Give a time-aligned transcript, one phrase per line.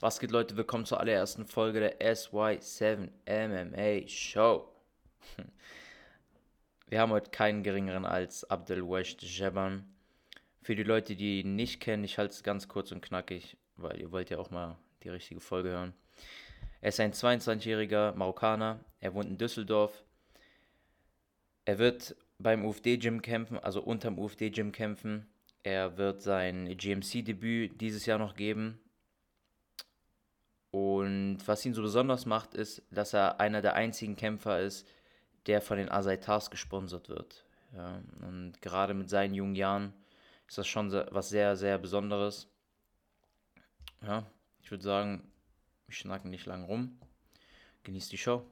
[0.00, 0.56] Was geht, Leute?
[0.56, 4.68] Willkommen zur allerersten Folge der SY7 MMA Show.
[6.86, 9.92] Wir haben heute keinen geringeren als Abdel Wesh Jeban.
[10.62, 14.00] Für die Leute, die ihn nicht kennen, ich halte es ganz kurz und knackig, weil
[14.00, 15.94] ihr wollt ja auch mal die richtige Folge hören.
[16.80, 18.78] Er ist ein 22-jähriger Marokkaner.
[19.00, 20.04] Er wohnt in Düsseldorf.
[21.64, 25.26] Er wird beim UFD-Gym kämpfen, also unterm UFD-Gym kämpfen.
[25.64, 28.78] Er wird sein GMC-Debüt dieses Jahr noch geben.
[30.70, 34.86] Und was ihn so besonders macht, ist, dass er einer der einzigen Kämpfer ist,
[35.46, 37.44] der von den Asaitars gesponsert wird.
[37.74, 39.92] Ja, und gerade mit seinen jungen Jahren
[40.46, 42.48] ist das schon was sehr, sehr Besonderes.
[44.02, 44.24] Ja,
[44.62, 45.22] ich würde sagen,
[45.86, 46.98] wir schnacken nicht lang rum.
[47.84, 48.42] Genießt die Show.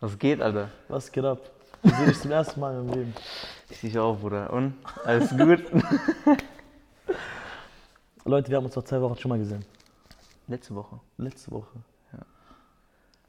[0.00, 0.70] Was geht, Alter?
[0.88, 1.50] Was geht ab?
[1.82, 3.14] Ich sehe dich zum ersten Mal im Leben.
[3.68, 4.52] Ich sehe dich auch, Bruder.
[4.52, 4.74] Und?
[5.04, 5.62] Alles gut?
[8.24, 9.64] Leute, wir haben uns vor zwei Wochen schon mal gesehen.
[10.50, 10.98] Letzte Woche.
[11.16, 11.78] Letzte Woche.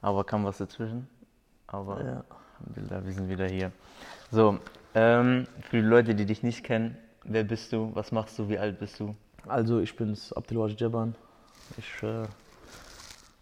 [0.02, 1.08] Aber kam was dazwischen.
[1.68, 2.23] Aber Ja.
[2.76, 3.72] Wir sind wieder hier.
[4.32, 4.59] So,
[4.95, 7.92] ähm, für die Leute, die dich nicht kennen, wer bist du?
[7.94, 8.50] Was machst du?
[8.50, 9.16] Wie alt bist du?
[9.48, 11.16] Also, ich bin's, Abdelwaj Jeban.
[11.78, 12.28] Ich äh,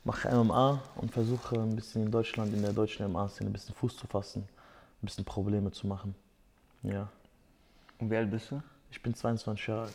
[0.03, 3.96] mache MMA und versuche ein bisschen in Deutschland, in der deutschen MMA-Szene, ein bisschen Fuß
[3.98, 6.16] zu fassen, ein bisschen Probleme zu machen.
[6.84, 7.08] Ja.
[7.98, 8.62] Und wie alt bist du?
[8.92, 9.94] Ich bin 22 Jahre alt.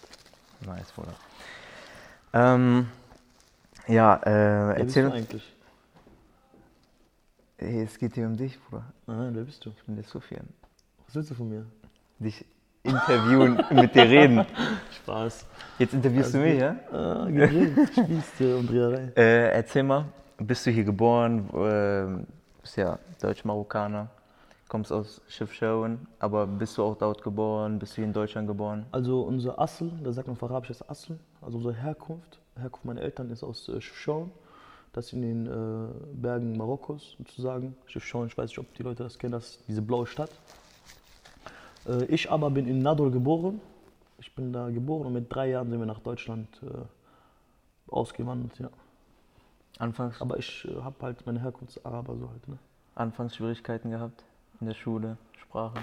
[0.67, 1.15] Nice, Bruder.
[2.35, 2.89] Ähm,
[3.87, 5.11] ja, äh, Wer bist erzähl.
[5.11, 5.53] du eigentlich?
[7.57, 8.85] Hey, es geht hier um dich, Bruder.
[9.07, 9.71] Nein, wer bist du?
[9.71, 10.49] Ich bin der Sofian.
[11.07, 11.65] Was willst du von mir?
[12.19, 12.45] Dich
[12.83, 14.45] interviewen, mit dir reden.
[15.03, 15.47] Spaß.
[15.79, 16.73] Jetzt interviewst du mich, ja?
[17.27, 19.13] Äh, geredet, Spieße und Dreherei.
[19.17, 20.05] Äh, erzähl mal,
[20.39, 21.49] bist du hier geboren?
[21.55, 22.27] Ähm,
[22.61, 24.09] bist ja Deutsch-Marokkaner,
[24.69, 27.79] kommst aus Schiffschauen, aber bist du auch dort geboren?
[27.79, 28.85] Bist du hier in Deutschland geboren?
[28.91, 33.03] Also unser Assel, da sagt man auf Arabisch das Assel, also unsere Herkunft, Herkunft meiner
[33.03, 33.81] Eltern ist aus äh,
[34.93, 37.77] das in den äh, Bergen Marokkos sozusagen.
[37.87, 40.31] Chefchaouen, ich weiß nicht, ob die Leute das kennen, das ist diese blaue Stadt.
[41.87, 43.61] Äh, ich aber bin in Nador geboren.
[44.19, 48.71] Ich bin da geboren und mit drei Jahren sind wir nach Deutschland äh, ausgewandert, ja.
[49.79, 52.59] Anfangs, Aber ich äh, habe halt meine Herkunft Araber so halt, ne.
[52.95, 54.25] Anfangs Schwierigkeiten gehabt
[54.61, 55.79] in der Schule, Sprache?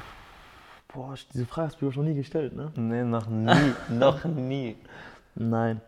[0.93, 2.71] Boah, diese Frage hast du mir schon nie gestellt, ne?
[2.75, 4.77] Nee, noch nie, noch nie.
[5.35, 5.81] Nein.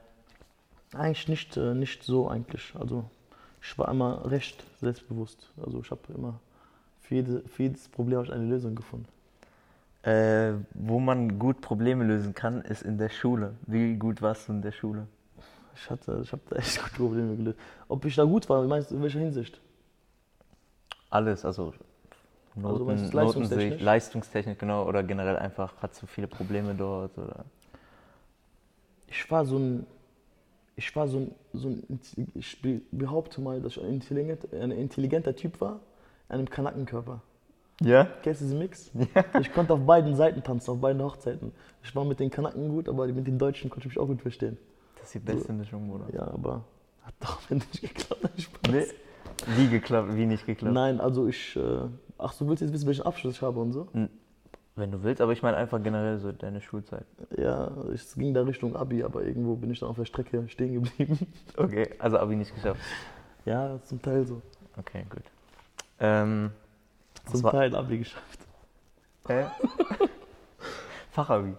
[0.93, 2.73] Eigentlich nicht, äh, nicht so eigentlich.
[2.79, 3.05] Also
[3.61, 5.49] ich war immer recht selbstbewusst.
[5.63, 6.39] Also ich habe immer
[7.01, 9.07] für, jede, für jedes Problem habe ich eine Lösung gefunden.
[10.03, 13.53] Äh, wo man gut Probleme lösen kann, ist in der Schule.
[13.67, 15.07] Wie gut warst du in der Schule?
[15.75, 17.57] Ich hatte, ich habe da echt gute Probleme gelöst.
[17.87, 19.59] Ob ich da gut war, meinst du in welcher Hinsicht?
[21.09, 21.73] Alles, also
[22.55, 23.81] Noten, meinst du Notensicht, leistungstechnisch?
[23.81, 27.45] Leistungstechnik, genau, oder generell einfach, hast du viele Probleme dort, oder?
[29.07, 29.85] Ich war so ein,
[30.75, 31.99] ich war so ein, so ein
[32.35, 35.79] ich be- behaupte mal, dass ich ein, intelligent, ein intelligenter Typ war,
[36.29, 37.21] in einem Kanackenkörper.
[37.81, 38.07] Ja?
[38.21, 38.91] Kennst du diesen Mix?
[39.39, 41.51] Ich konnte auf beiden Seiten tanzen, auf beiden Hochzeiten.
[41.83, 44.21] Ich war mit den Kanaken gut, aber mit den Deutschen konnte ich mich auch gut
[44.21, 44.57] verstehen.
[44.95, 46.05] Das ist die beste Mischung, Bruder.
[46.13, 46.63] Ja, aber
[47.01, 48.29] hat doch nicht geklappt.
[48.41, 48.71] Spaß.
[48.71, 48.85] Nee.
[49.57, 50.73] Wie geklappt, wie nicht geklappt?
[50.73, 51.55] Nein, also ich.
[51.55, 51.61] Äh,
[52.17, 53.87] ach, du willst jetzt wissen, welchen Abschluss ich habe und so?
[54.75, 57.05] Wenn du willst, aber ich meine einfach generell so deine Schulzeit.
[57.37, 60.73] Ja, es ging da Richtung Abi, aber irgendwo bin ich dann auf der Strecke stehen
[60.81, 61.19] geblieben.
[61.57, 62.81] Okay, also Abi nicht geschafft.
[63.45, 64.41] Ja, zum Teil so.
[64.77, 65.21] Okay, gut.
[65.99, 66.49] Ähm,
[67.29, 68.39] Zum war- Teil Abi geschafft.
[69.27, 69.45] hä?
[71.11, 71.53] Fachabi.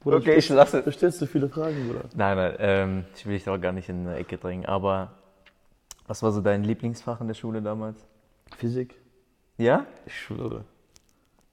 [0.00, 0.82] Bruder, Okay, du ich stellst- lasse.
[0.82, 2.04] Du stellst so viele Fragen, Bruder.
[2.14, 5.12] Nein, nein, ähm, ich will dich doch gar nicht in eine Ecke drängen, aber
[6.08, 8.04] was war so dein Lieblingsfach in der Schule damals?
[8.56, 8.96] Physik.
[9.58, 9.86] Ja?
[10.06, 10.64] Ich schwöre.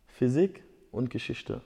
[0.07, 0.62] Physik
[0.94, 1.62] und Geschichte.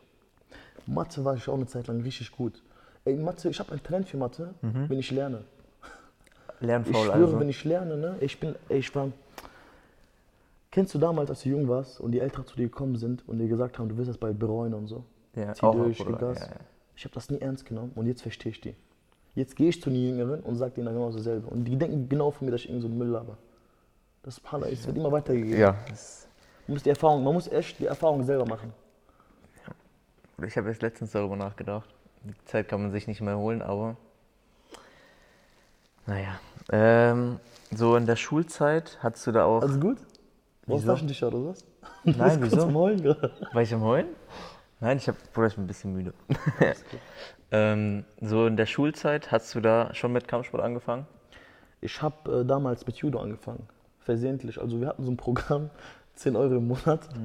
[0.86, 2.62] Mathe war ich auch eine Zeit lang richtig gut.
[3.06, 5.44] Ey, Mathe, ich habe ein Talent für Mathe, wenn ich lerne.
[6.60, 7.40] Ich Lernfaul schwöre, also.
[7.40, 9.12] wenn ich lerne, ne, ich bin, ich war.
[10.72, 13.38] Kennst du damals, als du jung warst und die Eltern zu dir gekommen sind und
[13.38, 15.04] dir gesagt haben, du wirst das bald bereuen und so?
[15.38, 16.40] ja, zieh auch, durch, gib Gas.
[16.40, 16.52] Ja, ja.
[16.96, 18.76] Ich habe das nie ernst genommen und jetzt verstehe ich die.
[19.36, 21.48] Jetzt gehe ich zu den Jüngeren und sage denen dann genau dasselbe.
[21.48, 23.38] Und die denken genau von mir, dass ich irgend so ein Müll laber.
[24.24, 25.60] Das ist es wird immer weitergegeben.
[25.60, 25.74] ja
[26.68, 28.74] Man muss die Erfahrung, man muss echt die Erfahrung selber machen.
[30.46, 31.90] Ich habe erst letztens darüber nachgedacht.
[32.24, 33.96] Die Zeit kann man sich nicht mehr holen, aber
[36.06, 36.40] naja.
[36.72, 37.40] Ähm,
[37.72, 39.62] so in der Schulzeit hattest du da auch.
[39.62, 39.98] Alles gut?
[40.66, 40.88] Wieso?
[40.88, 41.66] Taschentücher oder was?
[42.04, 42.64] Nein, kurz wieso?
[42.64, 43.32] am Heulen gerade.
[43.52, 44.08] War ich am Heulen?
[44.80, 46.14] Nein, ich hab, Bruder, ich bin ein bisschen müde.
[47.52, 51.08] ähm, so in der Schulzeit hast du da schon mit Kampfsport angefangen?
[51.82, 53.68] Ich habe äh, damals mit Judo angefangen.
[54.00, 54.62] Versehentlich.
[54.62, 55.70] Also wir hatten so ein Programm,
[56.16, 57.02] 10 Euro im Monat.
[57.14, 57.18] Äh,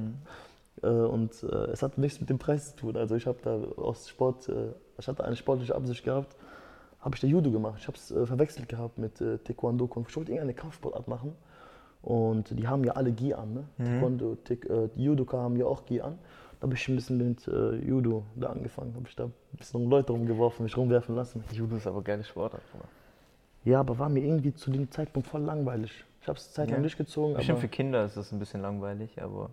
[0.81, 2.97] und äh, es hat nichts mit dem Preis zu tun.
[2.97, 6.35] Also ich habe da aus Sport, äh, ich hatte eine sportliche Absicht gehabt,
[6.99, 7.75] habe ich da Judo gemacht.
[7.79, 9.85] Ich habe es äh, verwechselt gehabt mit äh, Taekwondo.
[9.85, 11.35] Und ich wollte irgendeine Kampfsportart machen.
[12.01, 13.53] Und die haben ja alle Gi an.
[13.53, 13.63] Ne?
[13.77, 16.17] Taekwondo, Taek, äh, Judoka haben ja auch Gi an.
[16.59, 18.93] Da habe ich ein bisschen mit äh, Judo da angefangen.
[18.95, 21.43] Habe ich da ein bisschen Leute rumgeworfen, mich rumwerfen lassen.
[21.51, 22.61] Judo ist aber geile Sportart.
[22.71, 22.85] Bruder.
[23.65, 26.03] Ja, aber war mir irgendwie zu dem Zeitpunkt voll langweilig.
[26.21, 26.81] Ich habe es Zeit lang Ja.
[26.83, 29.49] durchgezogen, Bestimmt für Kinder ist das ein bisschen langweilig, aber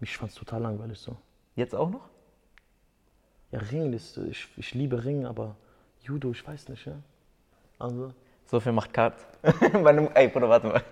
[0.00, 1.16] ich fand es total langweilig so.
[1.56, 2.08] jetzt auch noch?
[3.50, 5.56] Ja, Ringen ist, ich, ich liebe Ringen, aber
[6.02, 6.92] Judo, ich weiß nicht, ja.
[7.78, 8.12] Also,
[8.46, 9.14] So viel macht Cut.
[9.82, 10.82] Meine, ey, Bruder, warte mal.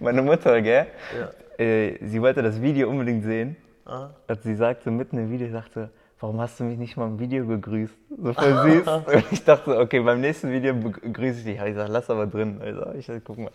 [0.00, 0.86] Meine Mutter, gell?
[1.18, 1.30] ja.
[1.64, 3.56] Äh, sie wollte das Video unbedingt sehen.
[3.86, 4.10] Ah.
[4.28, 5.90] Und sie sagte mitten im Video, sagte,
[6.20, 7.94] warum hast du mich nicht mal im Video gegrüßt?
[8.16, 8.86] So voll süß.
[9.14, 11.60] Und ich dachte, okay, beim nächsten Video begrüße ich dich.
[11.60, 12.60] Aber ich sag, lass aber drin.
[12.60, 13.50] Also, ich sag, guck mal.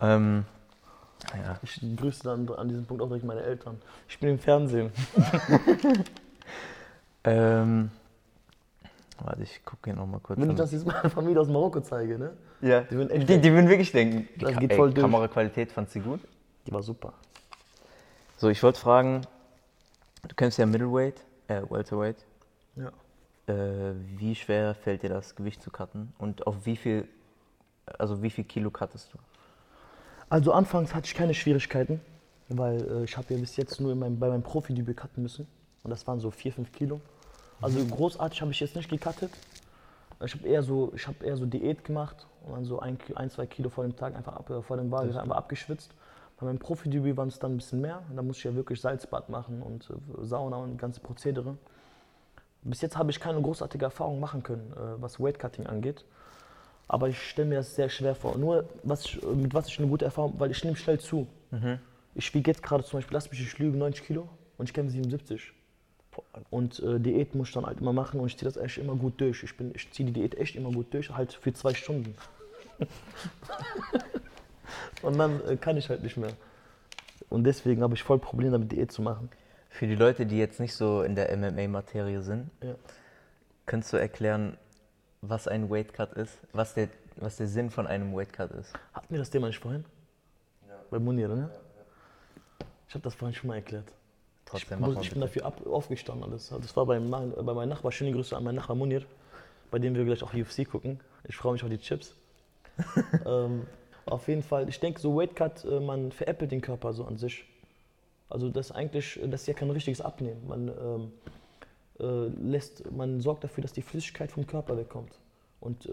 [0.00, 0.44] ähm,
[1.34, 1.58] ja.
[1.62, 3.80] Ich grüße dann an diesem Punkt auch direkt meine Eltern.
[4.08, 4.90] Ich bin im Fernsehen.
[7.24, 7.90] Ähm,
[9.20, 10.40] warte, ich gucke hier nochmal kurz.
[10.40, 12.32] Wenn ich das jetzt meiner Familie aus Marokko zeige, ne?
[12.60, 14.92] ja, die würden echt die, die würden wirklich denken, die Das Ka- geht ey, voll
[14.92, 15.04] durch.
[15.04, 16.20] Kameraqualität fandst du gut?
[16.66, 17.12] Die war super.
[18.36, 19.22] So, ich wollte fragen,
[20.26, 22.16] du kennst ja Middleweight, äh, Welterweight.
[22.74, 22.90] Ja.
[23.46, 27.06] Äh, wie schwer fällt dir das Gewicht zu cutten und auf wie viel,
[27.98, 29.18] also wie viel Kilo cuttest du?
[30.32, 32.00] Also anfangs hatte ich keine Schwierigkeiten,
[32.48, 35.46] weil äh, ich habe ja bis jetzt nur in meinem, bei meinem Profi-Debüt cutten müssen.
[35.82, 37.02] Und das waren so 4, 5 Kilo.
[37.60, 39.30] Also großartig habe ich jetzt nicht gecuttet.
[40.24, 43.28] Ich habe eher, so, ich hab eher so Diät gemacht und dann so ein, ein
[43.28, 45.90] zwei Kilo vor dem Tag einfach ab, äh, vor dem Waage einfach abgeschwitzt.
[46.40, 48.02] Bei meinem Profi-Debüt waren es dann ein bisschen mehr.
[48.16, 51.58] Da musste ich ja wirklich Salzbad machen und äh, Sauna und ganze Prozedere.
[52.62, 56.06] Bis jetzt habe ich keine großartige Erfahrung machen können, äh, was Weightcutting angeht.
[56.92, 58.36] Aber ich stelle mir das sehr schwer vor.
[58.36, 61.26] Nur, was ich, mit was ich eine gute Erfahrung, weil ich nehme schnell zu.
[62.14, 64.28] Ich wiege jetzt gerade zum Beispiel, lass mich nicht lügen, 90 Kilo
[64.58, 65.52] und ich käme 77.
[66.50, 68.94] Und äh, Diät muss ich dann halt immer machen und ich ziehe das echt immer
[68.94, 69.42] gut durch.
[69.42, 72.14] Ich, bin- ich ziehe die Diät echt immer gut durch, halt für zwei Stunden.
[75.02, 76.32] und dann äh, kann ich halt nicht mehr.
[77.30, 79.30] Und deswegen habe ich voll Probleme damit, Diät zu machen.
[79.70, 82.74] Für die Leute, die jetzt nicht so in der MMA-Materie sind, Ja.
[83.64, 84.58] könntest du erklären,
[85.22, 86.36] was ein Weight Cut ist?
[86.52, 88.72] Was der, was der Sinn von einem Weight Cut ist?
[88.92, 89.84] Hatten wir das Thema nicht vorhin?
[90.68, 90.74] Ja.
[90.90, 91.48] Bei Munir, ne?
[92.88, 93.86] Ich habe das vorhin schon mal erklärt.
[94.44, 96.48] Trotzdem ich, mach muss, ich bin dafür ab, aufgestanden alles.
[96.60, 99.02] Das war beim, mein- bei meinem Nachbar, schöne Grüße an meinen Nachbar Munir,
[99.70, 101.00] bei dem wir gleich auch UFC gucken.
[101.24, 102.14] Ich freue mich auf die Chips.
[103.26, 103.66] ähm,
[104.06, 107.16] auf jeden Fall, ich denke, so Weight Cut, äh, man veräppelt den Körper so an
[107.16, 107.44] sich.
[108.28, 110.46] Also das ist eigentlich, das ist ja kein richtiges Abnehmen.
[110.48, 111.12] Man, ähm,
[112.02, 115.18] äh, lässt, man sorgt dafür, dass die Flüssigkeit vom Körper wegkommt.
[115.60, 115.92] Und äh,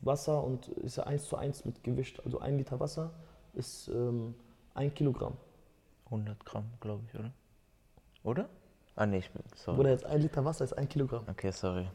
[0.00, 2.24] Wasser und ist ja eins zu eins mit Gewicht.
[2.24, 3.10] Also ein Liter Wasser
[3.54, 4.34] ist ähm,
[4.74, 5.34] ein Kilogramm.
[6.06, 7.30] 100 Gramm, glaube ich, oder?
[8.24, 8.48] Oder?
[8.96, 9.78] Ah, nee, ich bin, sorry.
[9.80, 11.24] Oder jetzt ein Liter Wasser ist ein Kilogramm.
[11.28, 11.86] Okay, sorry.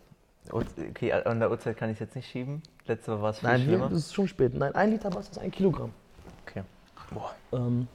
[0.50, 2.62] Okay, an der Uhrzeit kann ich jetzt nicht schieben.
[2.86, 3.90] Letzte Mal war es viel Nein, schlimmer.
[3.90, 4.54] das ist schon spät.
[4.54, 5.92] Nein, ein Liter Wasser ist ein Kilogramm.
[6.48, 6.64] Okay.
[7.12, 7.88] Boah, Ähm,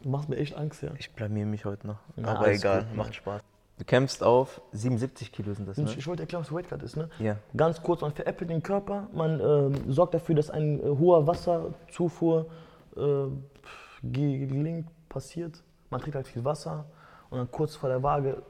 [0.00, 0.90] du machst mir echt Angst, ja.
[0.98, 1.98] ich blamier mich heute noch.
[2.16, 3.14] Na, Aber egal, gut, macht.
[3.14, 3.42] Spaß.
[3.82, 5.86] Du kämpfst auf 77 Kilo sind das, ne?
[5.86, 6.96] Ich, ich wollte erklären, was Weightcut ist.
[6.96, 7.10] Ne?
[7.18, 7.38] Ja.
[7.56, 12.46] Ganz kurz, man veräppelt den Körper, man ähm, sorgt dafür, dass ein äh, hoher Wasserzufuhr
[12.96, 13.00] äh,
[14.04, 15.64] gelingt, passiert.
[15.90, 16.84] Man trinkt halt viel Wasser
[17.28, 18.44] und dann kurz vor der Waage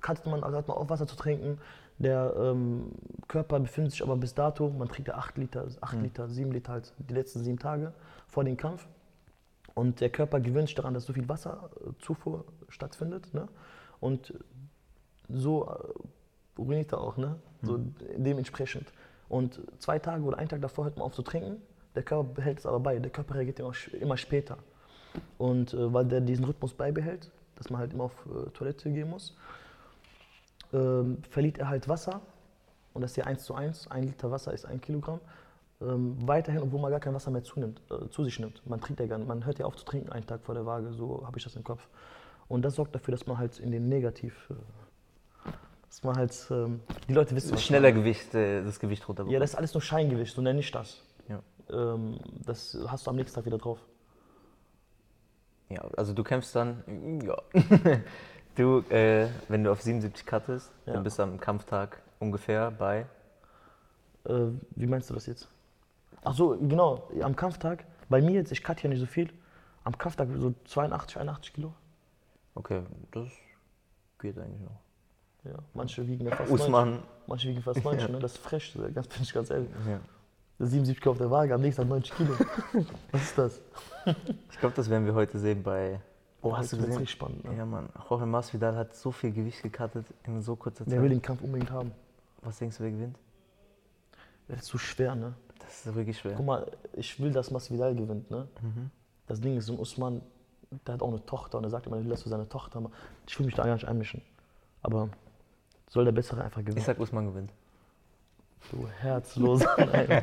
[0.00, 1.58] cuttet man, also hat man auf Wasser zu trinken.
[1.98, 2.92] Der ähm,
[3.26, 6.72] Körper befindet sich aber bis dato, man trinkt ja 8 Liter, 8 Liter, 7 Liter
[6.72, 7.92] halt die letzten sieben Tage
[8.26, 8.88] vor dem Kampf.
[9.74, 13.34] Und der Körper gewöhnt sich daran, dass so viel Wasserzufuhr stattfindet.
[13.34, 13.48] Ne?
[14.00, 14.32] Und
[15.28, 17.36] so äh, uriniert er auch, ne?
[17.62, 17.80] So
[18.16, 18.92] dementsprechend.
[19.28, 21.60] Und zwei Tage oder einen Tag davor hört man auf zu trinken.
[21.94, 22.98] Der Körper behält es aber bei.
[22.98, 24.58] Der Körper reagiert immer, immer später.
[25.38, 29.10] Und äh, weil der diesen Rhythmus beibehält, dass man halt immer auf äh, Toilette gehen
[29.10, 29.36] muss,
[30.72, 32.20] ähm, verliert er halt Wasser.
[32.94, 33.90] Und das ist ja 1 zu 1.
[33.90, 35.20] Ein Liter Wasser ist ein Kilogramm.
[35.80, 38.66] Ähm, weiterhin, obwohl man gar kein Wasser mehr zunimmt, äh, zu sich nimmt.
[38.66, 39.28] Man trinkt ja gar nicht.
[39.28, 40.92] Man hört ja auf zu trinken einen Tag vor der Waage.
[40.92, 41.86] So habe ich das im Kopf.
[42.48, 44.54] Und das sorgt dafür, dass man halt in den Negativ, äh,
[45.88, 49.38] dass man halt, ähm, die Leute wissen, was Schneller Gewicht, äh, das Gewicht runter ja,
[49.40, 51.00] das ist alles nur Scheingewicht, so nenne ich das.
[51.28, 51.40] Ja.
[51.70, 53.78] Ähm, das hast du am nächsten Tag wieder drauf.
[55.70, 57.36] Ja, also du kämpfst dann, ja.
[58.54, 60.94] du, äh, wenn du auf 77 cuttest, Ja.
[60.94, 63.06] dann bist du am Kampftag ungefähr bei,
[64.24, 65.48] Äh, wie meinst du das jetzt?
[66.24, 69.30] Ach so, genau, am Kampftag, bei mir jetzt, ich cut ja nicht so viel,
[69.84, 71.72] am Kampftag so 82, 81 Kilo.
[72.54, 73.28] okay, das
[74.18, 74.80] geht eigentlich noch.
[75.48, 78.18] Ja, manche wiegen ja fast 90, Usman, manche wiegen fast 90, ne?
[78.18, 79.70] das ist frech, ganz, bin ich ganz ehrlich.
[79.88, 80.00] ja.
[80.60, 82.30] 77 Kilo auf der Waage, am nächsten Tag 90 Kilo.
[83.12, 83.60] Was ist das?
[84.50, 86.00] Ich glaube, das werden wir heute sehen bei,
[86.42, 86.98] Oh, hast das du gesehen?
[86.98, 87.44] richtig spannend.
[87.44, 87.56] Ne?
[87.56, 91.16] ja Mann, Jorge Masvidal hat so viel Gewicht gecuttet in so kurzer Der will Zeit.
[91.16, 91.92] den Kampf unbedingt haben.
[92.42, 93.16] Was denkst du, wer gewinnt?
[94.48, 95.34] Das ist so schwer, ne?
[95.60, 96.34] Das ist wirklich schwer.
[96.36, 98.46] Guck mal, ich will, dass Masvidal gewinnt, ne?
[99.26, 100.22] Das Ding ist, so ein Usman,
[100.86, 102.80] der hat auch eine Tochter und er sagt immer, er will das für seine Tochter
[102.80, 102.92] machen.
[103.26, 104.22] Ich will mich da gar nicht einmischen.
[104.82, 105.08] Aber
[105.88, 106.78] soll der Bessere einfach gewinnen.
[106.78, 107.52] Ich sag, Usman gewinnt.
[108.70, 109.68] Du herzloser.
[109.78, 110.22] Nein.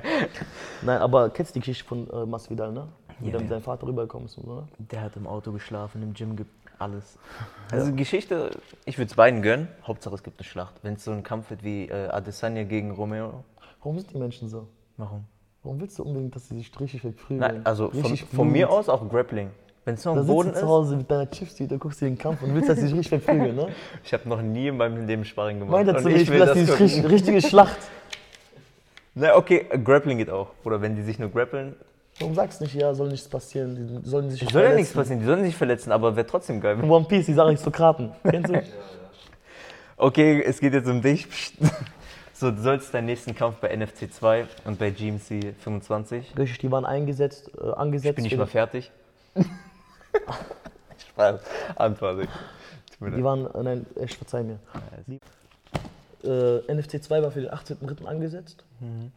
[0.81, 2.87] Nein, aber kennst du die Geschichte von äh, Masvidal, ne?
[3.19, 3.55] Wie Ja, der mit ja.
[3.55, 4.67] seinem Vater rübergekommen ist und so, ne?
[4.77, 7.17] Der hat im Auto geschlafen, im Gym gibt alles.
[7.71, 8.51] Also Geschichte,
[8.85, 9.67] ich würde es beiden gönnen.
[9.83, 10.75] Hauptsache es gibt eine Schlacht.
[10.83, 13.43] Wenn es so ein Kampf wird wie äh, Adesanya gegen Romero.
[13.79, 14.67] Warum sind die Menschen so?
[14.97, 15.25] Warum?
[15.63, 17.39] Warum willst du unbedingt, dass sie sich richtig verprügeln?
[17.39, 19.49] Nein, also von, von mir aus auch Grappling.
[19.85, 20.67] Wenn es nur Da am sitzt Boden du zu ist.
[20.67, 23.55] Hause mit deiner Chips-Tüte, guckst dir den Kampf und willst, dass sie sich richtig verprügeln,
[23.55, 23.67] ne?
[24.03, 25.71] Ich habe noch nie in meinem Leben Sparring gemacht.
[25.71, 26.85] Meint er Und zu mir, ich will, dass sie sich gucken.
[26.85, 27.77] richtig, richtige Schlacht.
[29.13, 30.47] Na, okay, äh, Grappling geht auch.
[30.63, 31.75] Oder wenn die sich nur grappeln.
[32.19, 34.97] Warum sagst du nicht, ja, soll nichts passieren, die sollen sich soll ja nichts verletzen?
[34.97, 36.79] passieren, die sollen sich verletzen, aber wäre trotzdem geil.
[36.81, 38.11] In One Piece, diese Aristokraten.
[38.23, 38.63] Kennst du?
[39.97, 41.27] Okay, es geht jetzt um dich.
[42.33, 46.33] So, du sollst deinen nächsten Kampf bei NFC 2 und bei GMC 25.
[46.37, 48.09] Richtig, die waren eingesetzt, äh, angesetzt.
[48.09, 48.91] Ich bin nicht mal fertig.
[51.09, 51.41] Spaß.
[51.75, 52.27] Antworte.
[53.01, 54.59] Die waren, äh, nein, ich verzeih mir.
[56.23, 58.05] Äh, NFC 2 war für den 18.03.
[58.05, 58.63] angesetzt.
[58.79, 59.11] Mhm.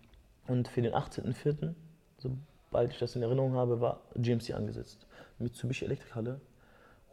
[0.47, 1.75] Und für den 18.04.,
[2.19, 5.07] sobald ich das in Erinnerung habe, war GMC angesetzt.
[5.38, 6.40] Mitsubishi Elektrikhalle,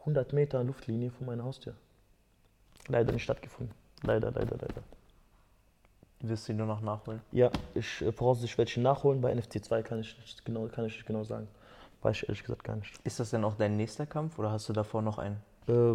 [0.00, 1.74] 100 Meter Luftlinie von meiner Haustür.
[2.88, 3.74] Leider nicht stattgefunden.
[4.02, 4.82] Leider, leider, leider.
[6.20, 7.20] Wirst du ihn nur noch nachholen?
[7.30, 9.20] Ja, ich äh, voraussichtlich werde ich ihn nachholen.
[9.20, 11.46] Bei NFC 2 kann ich nicht genau, kann ich nicht genau sagen.
[12.02, 12.92] Weiß ich ehrlich gesagt gar nicht.
[13.04, 15.36] Ist das denn auch dein nächster Kampf oder hast du davor noch einen?
[15.68, 15.94] Äh,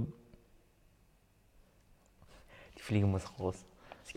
[2.77, 3.63] Die Fliege muss raus.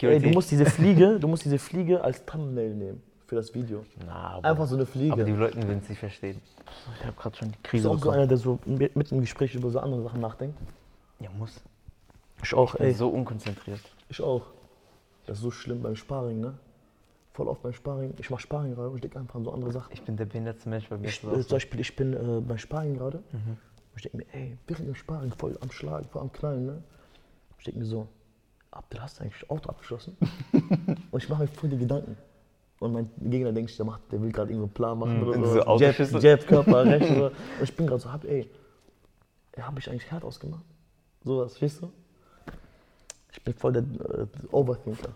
[0.00, 3.84] ey, du musst diese Fliege, du musst diese Fliege als Thumbnail nehmen für das Video.
[4.06, 5.12] Na, aber, Einfach so eine Fliege.
[5.12, 6.40] aber die Leute würden es nicht verstehen.
[6.98, 9.54] Ich habe gerade schon die Krise du auch so einer, der so mit im Gespräch
[9.54, 10.58] über so andere Sachen nachdenkt?
[11.20, 11.60] Ja, muss.
[12.42, 12.94] Ich auch, Ich bin ey.
[12.94, 13.80] so unkonzentriert.
[14.08, 14.42] Ich auch.
[15.26, 16.54] Das ist so schlimm beim Sparring, ne?
[17.34, 18.14] Voll oft beim Sparring.
[18.18, 19.92] Ich mach Sparring gerade und ich denke einfach an so andere Sachen.
[19.92, 21.08] Ich bin der behinderte Mensch bei mir.
[21.08, 21.48] Ich, äh, zum.
[21.48, 25.32] Beispiel, ich bin äh, beim Sparring gerade und ich denke mir, ey, während dem Sparring
[25.32, 26.82] voll am Schlagen, voll am Knallen, ne?
[27.58, 28.06] Ich denke mir so,
[28.70, 30.16] Abdel, hast du eigentlich Auto abgeschlossen?
[31.10, 32.16] und ich mache mir voll die Gedanken.
[32.78, 35.58] Und mein Gegner denkt, sich, der, macht, der will gerade irgendeinen Plan machen oder so.
[35.80, 36.22] Jab.
[36.22, 37.10] Jab, Körper, rechts.
[37.10, 37.28] Oder.
[37.30, 38.48] Und ich bin gerade so, hab, ey,
[39.58, 40.64] habe ich eigentlich hart ausgemacht?
[41.24, 41.92] Sowas, weißt du?
[43.32, 45.08] Ich bin voll der äh, Overthinker.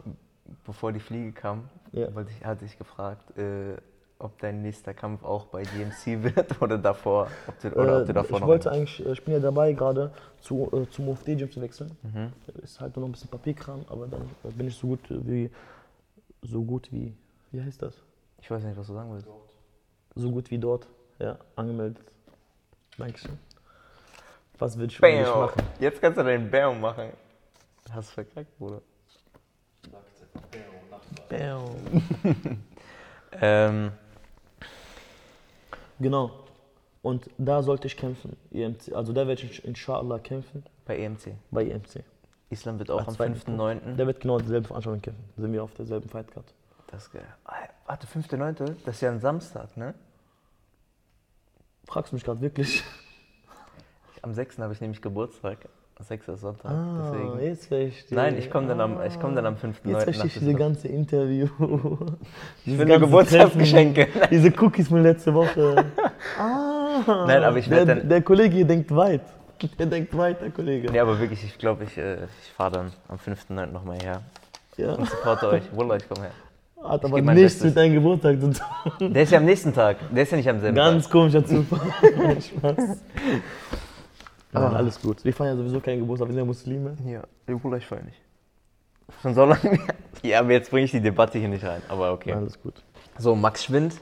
[0.65, 2.09] Bevor die Fliege kam, Ja.
[2.29, 3.77] ich, hatte ich gefragt, äh,
[4.19, 7.29] ob dein nächster Kampf auch bei GMC wird oder davor.
[7.47, 9.41] Ob du, oder ob du Äh, davor ich noch wollte eigentlich, äh, ich bin ja
[9.41, 11.97] dabei gerade zu, äh, zum OFD-Gym zu wechseln.
[12.03, 12.33] Mhm.
[12.63, 15.27] Ist halt nur noch ein bisschen Papierkram, aber dann äh, bin ich so gut äh,
[15.27, 15.51] wie,
[16.43, 17.15] so gut wie,
[17.53, 17.95] wie heißt das?
[18.41, 19.29] Ich weiß nicht, was du sagen willst.
[20.15, 20.87] So gut wie dort,
[21.19, 22.03] ja, angemeldet.
[22.97, 23.39] Dankeschön.
[24.59, 25.41] Was würde ich ohne dich Bam!
[25.41, 25.63] machen?
[25.79, 27.11] Jetzt kannst du deinen Bam machen.
[27.93, 28.81] Hast du verkackt, Bruder.
[33.41, 33.93] Ähm,
[36.01, 36.31] Genau.
[37.03, 38.93] Und da sollte ich kämpfen, EMC.
[38.95, 41.35] Also da werde ich inshallah kämpfen bei EMC.
[41.51, 42.05] bei EMC.
[42.51, 43.97] Island wird auch Als am zweiten 5.9.
[43.97, 45.25] Der wird genau dieselbe Veranstaltung kämpfen.
[45.37, 46.47] Sind wir auf derselben Fightcard.
[46.89, 47.27] Das ist geil.
[47.45, 47.55] Ah,
[47.87, 48.77] Warte, 5.9.?
[48.85, 49.95] Das ist ja ein Samstag, ne?
[51.85, 52.83] Fragst du mich gerade wirklich?
[54.23, 54.59] Am 6.
[54.59, 55.69] habe ich nämlich Geburtstag.
[56.01, 56.29] 6.
[56.29, 56.71] ist Sonntag.
[56.71, 57.41] Ah, deswegen.
[57.45, 58.17] jetzt verstehe.
[58.17, 59.61] Nein, ich komme dann, am- ich komm dann am 5.9.
[59.65, 61.49] Jetzt nach verstehe ich diese ganze Interview.
[62.65, 64.07] Ich finde Geburtstagsgeschenke.
[64.31, 65.85] Diese Cookies von letzte Woche.
[66.39, 69.23] Ah, Nein, aber ich der, werd dann- der Kollege hier denkt weit.
[69.79, 70.91] Der denkt weit, der Kollege.
[70.93, 73.67] Nee, aber wirklich, ich glaube, ich, äh, ich fahre dann am 5.9.
[73.73, 74.23] nochmal her
[74.77, 74.93] Ja.
[74.95, 75.63] und supporte euch.
[75.75, 76.31] Wallah, ich komme her.
[76.89, 77.65] Hat aber nichts Bestes.
[77.65, 79.13] mit deinem Geburtstag zu tun.
[79.13, 79.97] Der ist ja am nächsten Tag.
[80.15, 81.81] Der ist ja nicht am selben Ganz komischer Zufall.
[82.41, 82.77] Spaß.
[84.53, 85.25] Aber alles gut.
[85.25, 86.97] Wir feiern ja sowieso keinen Geburtstag, wir sind ja Muslime.
[87.05, 88.21] Ja, Wallah, ich feiere nicht.
[89.23, 89.79] Schon so lange.
[90.23, 91.83] Ja, aber jetzt bringe ich die Debatte hier nicht rein.
[91.89, 92.33] Aber okay.
[92.33, 92.83] Alles gut.
[93.19, 93.95] So, Max Schwind.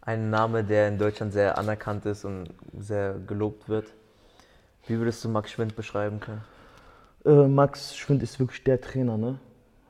[0.00, 3.86] Ein Name, der in Deutschland sehr anerkannt ist und sehr gelobt wird.
[4.86, 6.42] Wie würdest du Max Schwind beschreiben können?
[7.24, 9.38] Äh, Max Schwind ist wirklich der Trainer, ne?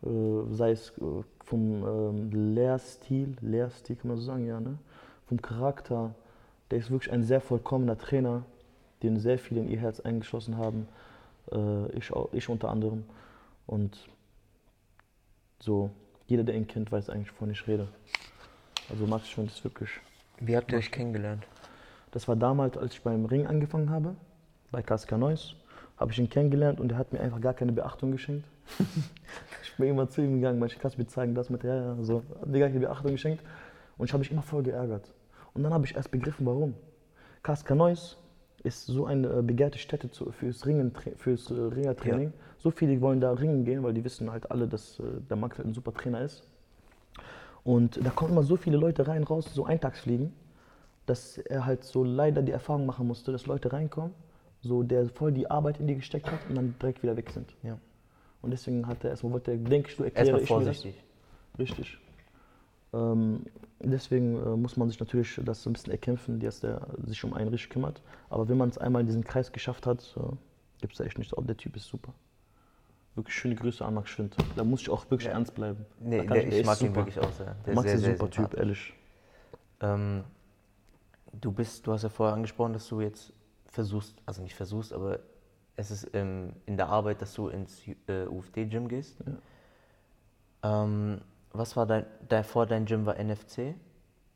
[0.04, 4.78] Äh, sei es äh, vom ähm, Lehrstil, Lehrstil kann man so sagen, ja, ne?
[5.26, 6.14] Vom Charakter.
[6.71, 8.44] Der ist wirklich ein sehr vollkommener Trainer,
[9.03, 10.89] den sehr viele in ihr Herz eingeschlossen haben.
[11.53, 13.05] Äh, ich, ich unter anderem.
[13.67, 13.99] Und
[15.61, 15.91] so,
[16.27, 17.89] jeder, der ihn kennt, weiß eigentlich, wovon ich rede.
[18.91, 19.91] Also Max Schwind ist wirklich
[20.39, 21.47] Wie habt ihr euch kennengelernt?
[22.15, 24.15] das war damals, als ich beim Ring angefangen habe,
[24.71, 25.57] bei Casca Neuss.
[25.97, 28.47] Habe ich ihn kennengelernt und er hat mir einfach gar keine Beachtung geschenkt.
[29.63, 31.97] ich bin immer zu ihm gegangen, manche kannst du mir zeigen, das mit ja, ja,
[32.03, 32.23] so.
[32.41, 33.43] Hat mir gar keine Beachtung geschenkt
[33.99, 35.13] und ich habe mich immer voll geärgert.
[35.55, 36.75] Und dann habe ich erst begriffen, warum.
[37.43, 38.17] Casca Neuss
[38.64, 42.33] ist so eine äh, begehrte Stätte zu, fürs, Ringen, fürs äh, Ringertraining.
[42.59, 45.59] So viele wollen da ringen gehen, weil die wissen halt alle, dass äh, der Max
[45.59, 46.42] halt ein super Trainer ist.
[47.62, 50.33] Und da kommen immer so viele Leute rein, raus, so Eintagsfliegen,
[51.06, 54.12] dass er halt so leider die Erfahrung machen musste, dass Leute reinkommen,
[54.61, 57.54] so der voll die Arbeit in die gesteckt hat und dann direkt wieder weg sind.
[57.62, 57.78] Ja.
[58.40, 60.64] Und deswegen hat er erstmal, wollte er, denke ich, du erkläre Erstmal ich mir das.
[60.83, 61.04] vorsichtig.
[61.59, 61.99] Richtig.
[62.92, 63.44] Ähm,
[63.91, 67.35] deswegen äh, muss man sich natürlich das so ein bisschen erkämpfen, dass der sich um
[67.35, 68.03] einen richtig kümmert.
[68.31, 70.21] Aber wenn man es einmal in diesen Kreis geschafft hat, äh,
[70.81, 71.35] gibt es da echt nichts.
[71.35, 72.12] Auch der Typ ist super.
[73.14, 74.37] Wirklich schöne Grüße an Max Schwind.
[74.57, 75.33] Da muss ich auch wirklich Ja.
[75.35, 75.85] ernst bleiben.
[76.00, 76.97] Nee, Da kann der, der ich mag ihn super.
[77.07, 77.55] wirklich auch sehr.
[77.67, 78.93] Der Max sehr, ist ein sehr super Typ, ehrlich.
[79.81, 80.25] Ähm,
[81.33, 83.33] du bist, du hast ja vorher angesprochen, dass du jetzt
[83.67, 85.21] versuchst, also nicht versuchst, aber
[85.76, 89.19] es ist ähm, in der Arbeit, dass du ins äh, UFD-Gym gehst.
[90.62, 91.21] Ähm,
[91.55, 93.75] was war dein, davor dein Gym war NFC?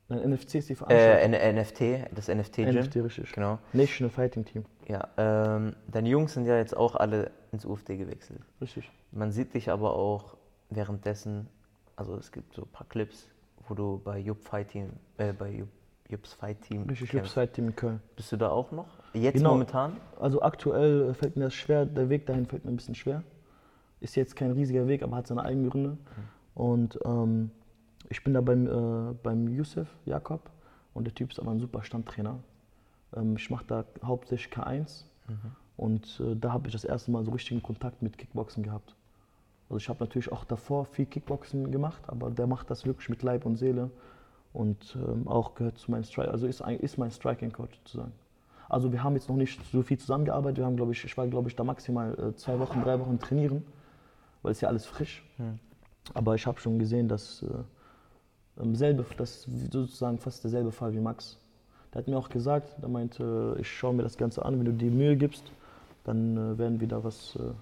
[0.09, 1.33] Nein, NFC ist die Äh, Veranstaltung.
[1.35, 2.75] N NFT, das NFT-Gym.
[2.81, 3.33] NFT, richtig.
[3.33, 3.59] Genau.
[3.75, 4.65] National Fighting Team.
[4.87, 8.41] Ja, ähm, deine Jungs sind ja jetzt auch alle ins UFD gewechselt.
[8.61, 8.91] Richtig.
[9.13, 10.37] Man sieht dich aber auch
[10.71, 11.47] währenddessen,
[11.97, 13.29] also es gibt so ein paar Clips,
[13.69, 15.69] wo du bei Jupp Fight Team, äh, bei Jupp,
[16.09, 17.27] Jupps Fight Team Richtig, kämpfst.
[17.29, 18.01] Jupp Fight Team in Köln.
[18.17, 18.87] Bist du da auch noch?
[19.13, 19.51] Jetzt Genau.
[19.51, 19.99] momentan?
[20.19, 23.23] Also aktuell äh, fällt mir das schwer, der Weg dahin fällt mir ein bisschen schwer.
[24.01, 25.99] Ist jetzt kein riesiger Weg, aber hat seine eigenen Gründe.
[26.59, 27.50] Und ähm,
[28.11, 30.50] ich bin da beim, äh, beim Youssef Jakob
[30.93, 32.38] und der Typ ist aber ein super Standtrainer.
[33.17, 35.05] Ähm, ich mache da hauptsächlich K1
[35.77, 38.97] und äh, da habe ich das erste Mal so richtigen Kontakt mit Kickboxen gehabt.
[39.69, 43.23] Also ich habe natürlich auch davor viel Kickboxen gemacht, aber der macht das wirklich mit
[43.23, 43.91] Leib und Seele
[44.53, 48.12] und ähm, auch gehört zu meinem Strike, also ist, ein- ist mein Striking Coach sozusagen.
[48.71, 50.59] Also wir haben jetzt noch nicht so viel zusammengearbeitet.
[50.59, 53.19] Wir haben, glaube ich, ich war, glaube ich, da maximal äh, zwei Wochen, drei Wochen
[53.21, 53.65] trainieren,
[54.43, 55.23] weil es ja alles frisch.
[56.15, 61.38] Aber ich habe schon gesehen, dass äh, selbe, das sozusagen fast derselbe Fall wie Max.
[61.93, 64.73] Der hat mir auch gesagt, der meinte, ich schaue mir das Ganze an, wenn du
[64.73, 65.50] dir Mühe gibst,
[66.05, 67.53] dann äh, werden wir da was äh,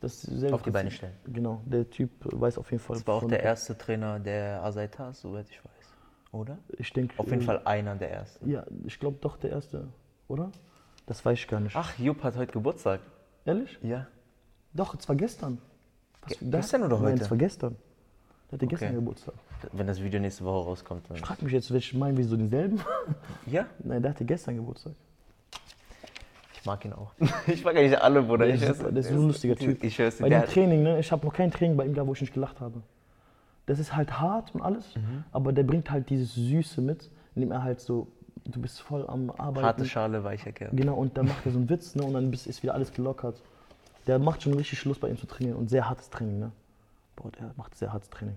[0.00, 1.14] dasselbe Auf die Beine stellen.
[1.26, 2.96] Genau, der Typ weiß auf jeden Fall.
[2.96, 5.72] Das war auch der erste Trainer der Asaitas, soweit ich weiß.
[6.32, 6.58] Oder?
[6.78, 7.18] Ich denke.
[7.18, 8.50] Auf jeden Fall einer der ersten.
[8.50, 9.88] Ja, ich glaube doch der erste,
[10.28, 10.50] oder?
[11.06, 11.76] Das weiß ich gar nicht.
[11.76, 13.00] Ach, Jupp hat heute Geburtstag.
[13.44, 13.78] Ehrlich?
[13.82, 14.06] Ja.
[14.72, 15.58] Doch, es war gestern.
[16.22, 17.22] Was, Ge- gestern oder Nein, heute?
[17.24, 17.76] es war gestern.
[18.50, 18.96] Der hatte gestern Okay.
[18.96, 19.34] Geburtstag.
[19.72, 21.16] Wenn das Video nächste Woche rauskommt, dann.
[21.16, 22.80] Ich frage mich jetzt, welche meinen wir so denselben?
[23.46, 24.92] Ja, Nein, der hatte gestern Geburtstag.
[26.54, 27.12] ich mag ihn auch.
[27.46, 28.46] ich mag eigentlich alle, Bruder.
[28.46, 29.82] Der Ich ist, der ist so ein lustiger Typ.
[29.82, 32.12] Ich dir, Bei dem Training, ne, ich habe noch kein Training bei ihm gehabt, wo
[32.12, 32.82] ich nicht gelacht habe.
[33.66, 35.24] Das ist halt hart und alles, Mhm.
[35.32, 38.08] aber der bringt halt dieses Süße mit, indem er halt so,
[38.44, 39.64] du bist voll am Arbeiten.
[39.64, 40.70] harte Schale, weicher Kerl.
[40.72, 43.40] Genau, und dann macht er so einen Witz ne, und dann ist wieder alles gelockert.
[44.06, 46.38] Der macht schon richtig Lust bei ihm zu trainieren und sehr hartes Training.
[46.38, 46.52] Ne?
[47.16, 48.36] Boah, der macht sehr hartes Training.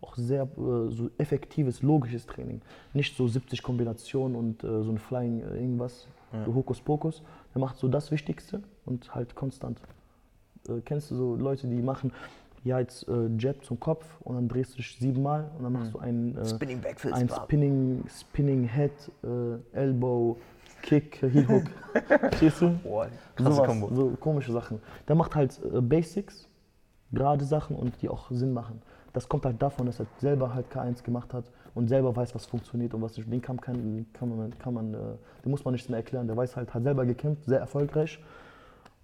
[0.00, 2.60] Auch sehr äh, so effektives, logisches Training.
[2.92, 6.06] Nicht so 70 Kombinationen und äh, so ein Flying äh, irgendwas,
[6.44, 7.22] so Hokuspokus.
[7.54, 9.80] Der macht so das Wichtigste und halt konstant.
[10.68, 12.12] Äh, kennst du so Leute, die machen,
[12.64, 15.94] ja, jetzt äh, Jab zum Kopf und dann drehst du dich siebenmal und dann machst
[15.94, 17.28] du einen, äh, Spinning Backflips, ein.
[17.28, 18.92] Spinning, Spinning Head,
[19.72, 20.38] Elbow,
[20.84, 21.64] Kick, Heel Hook.
[22.08, 22.70] Verstehst du?
[22.82, 23.88] Boah, krasse Sowas, Kombo.
[23.94, 24.80] so komische Sachen.
[25.08, 26.46] Der macht halt äh, Basics,
[27.10, 28.82] gerade Sachen und die auch Sinn machen.
[29.14, 31.44] Das kommt halt davon, dass er selber halt K1 gemacht hat
[31.74, 33.30] und selber weiß, was funktioniert und was nicht.
[33.32, 34.98] Den kann, kann, kann man, kann man, äh,
[35.44, 36.26] den muss man nicht mehr erklären.
[36.26, 38.18] Der weiß halt, hat selber gekämpft, sehr erfolgreich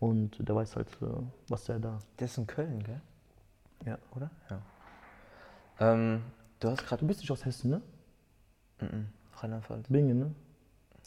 [0.01, 1.07] und der weiß halt, äh,
[1.49, 1.99] was er da.
[2.19, 3.01] Der ist in Köln, gell?
[3.87, 3.99] Ja.
[4.14, 4.31] Oder?
[4.51, 4.59] Ja.
[5.93, 6.21] Ähm,
[6.59, 7.07] du hast Du gerade.
[7.07, 7.83] bist nicht aus Hessen, ne?
[8.83, 9.07] Mhm.
[9.37, 9.88] Rheinland-Pfalz.
[9.88, 10.31] Bingen, ne?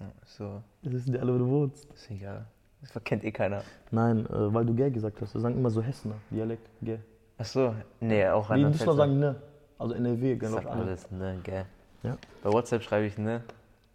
[0.04, 1.86] Ja, so, Das wissen die alle, wo du wohnst.
[1.94, 2.46] ist egal.
[2.82, 3.64] Das kennt eh keiner.
[3.92, 5.34] Nein, äh, weil du gell gesagt hast.
[5.34, 7.00] Wir sagen immer so Hessener, Dialekt, gell.
[7.38, 8.78] Ach so, nee, auch Nee, Rheinland-Pfalz.
[8.80, 9.36] diesmal sagen ne.
[9.80, 10.54] Also NRW, Ich genau.
[10.56, 11.66] sag alles, ne, gell.
[12.04, 12.18] Ja.
[12.44, 13.42] Bei WhatsApp schreibe ich ne.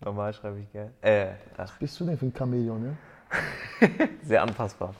[0.00, 0.90] Normal schreibe ich gell.
[1.02, 2.96] Äh, ach, Bist du denn für ein Chamäleon, ne?
[4.22, 4.94] sehr anpassbar.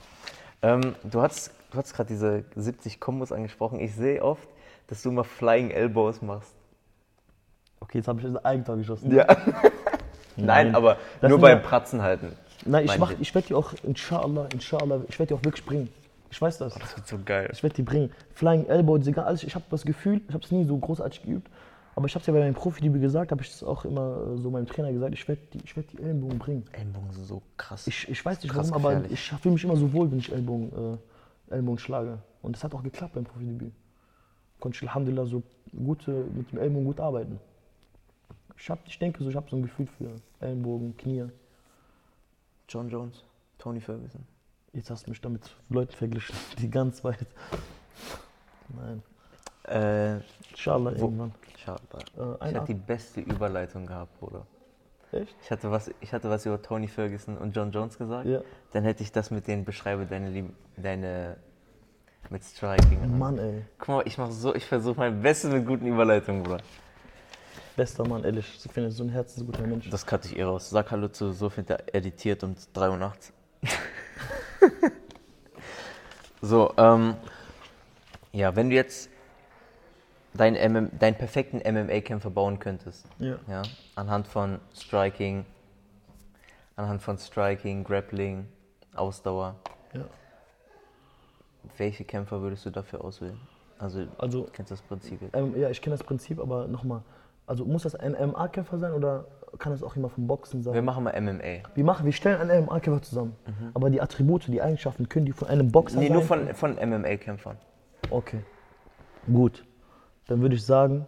[0.61, 3.79] Ähm, du hast, du hast gerade diese 70 Kombos angesprochen.
[3.79, 4.47] Ich sehe oft,
[4.87, 6.53] dass du mal Flying Elbows machst.
[7.79, 9.11] Okay, jetzt habe ich das Eigentor geschossen.
[9.15, 9.25] Ja.
[10.45, 12.33] Nein, aber Das nur beim Pratzen halten.
[12.65, 13.33] Nein, ich, mach, ich.
[13.33, 15.89] werde die auch, inshallah, inshallah, ich werde die auch wirklich bringen.
[16.31, 16.75] Ich weiß das.
[16.75, 17.49] Das wird so geil.
[17.51, 18.11] Ich werde die bringen.
[18.33, 19.43] Flying Elbow, alles.
[19.43, 21.49] Ich habe das Gefühl, ich habe es nie so großartig geübt,
[21.95, 24.37] aber ich habe es ja bei meinem Profidebüt gesagt, habe ich es auch immer äh,
[24.37, 26.65] so meinem Trainer gesagt, ich werde die, ich werd die Ellenbogen bringen.
[26.71, 27.87] Ellenbogen sind so krass.
[27.87, 30.97] Ich, ich weiß nicht warum, aber ich fühle mich immer so wohl, wenn ich Ellbogen,
[31.49, 32.19] äh, Ellbogen schlage.
[32.41, 33.73] Und das hat auch geklappt beim Profidebüt.
[34.59, 35.41] Konnte ich Alhamdulillah so
[35.83, 37.39] gut, äh, mit dem Ellbogen gut arbeiten.
[38.59, 41.25] Ich, hab, ich denke so, ich habe so ein Gefühl für Ellenbogen, Knie.
[42.67, 43.23] John Jones,
[43.57, 44.25] Tony Ferguson.
[44.73, 47.25] Jetzt hast du mich damit Leuten verglichen, die ganz weit.
[48.69, 49.01] Nein.
[49.67, 50.19] Äh,
[50.51, 51.33] Inshallah irgendwann.
[51.57, 51.81] schade.
[52.17, 54.45] Äh, Ich habe die beste Überleitung gehabt, Bruder.
[55.11, 55.35] Echt?
[55.41, 58.27] Ich hatte, was, ich hatte was über Tony Ferguson und John Jones gesagt.
[58.27, 58.41] Ja.
[58.73, 61.37] Dann hätte ich das mit denen beschreibe deine Lieb deine
[62.29, 63.17] mit Striking.
[63.17, 63.65] Mann, ey.
[63.79, 66.61] Guck mal, ich mache so, ich versuche mein Bestes mit guten Überleitungen, Bruder.
[67.79, 68.45] Bester Mann, ehrlich.
[68.65, 69.89] Ich finde so ein herzensguter Mensch.
[69.89, 70.69] Das cutte ich eh raus.
[70.69, 73.31] Sag Hallo zu Sophie, der editiert um 3 Uhr nachts.
[76.41, 77.15] so, ähm,
[78.33, 79.09] ja, wenn du jetzt
[80.33, 83.39] deinen, MM, deinen perfekten MMA-Kämpfer bauen könntest, Ja.
[83.47, 83.61] ja,
[83.95, 85.45] anhand von Striking,
[86.75, 88.45] anhand von Striking, Grappling,
[88.93, 89.55] Ausdauer,
[89.93, 90.03] ja.
[91.77, 93.39] welche Kämpfer würdest du dafür auswählen?
[93.77, 95.33] Also, Also, du kennst das Prinzip jetzt.
[95.33, 97.03] ähm, ja, ich kenne das Prinzip, aber nochmal.
[97.49, 99.25] Also, muss das ein MMA-Kämpfer sein oder
[99.57, 100.75] kann es auch jemand vom Boxen sein?
[100.75, 101.63] Wir machen mal MMA.
[101.73, 103.35] Wir, machen, wir stellen einen MMA-Kämpfer zusammen.
[103.73, 106.13] Aber die Attribute, die Eigenschaften können die von einem Boxer Nee, sein?
[106.13, 107.57] nur von, von MMA-Kämpfern.
[108.11, 108.41] Okay.
[109.25, 109.65] Gut.
[110.27, 111.07] Dann würde ich sagen,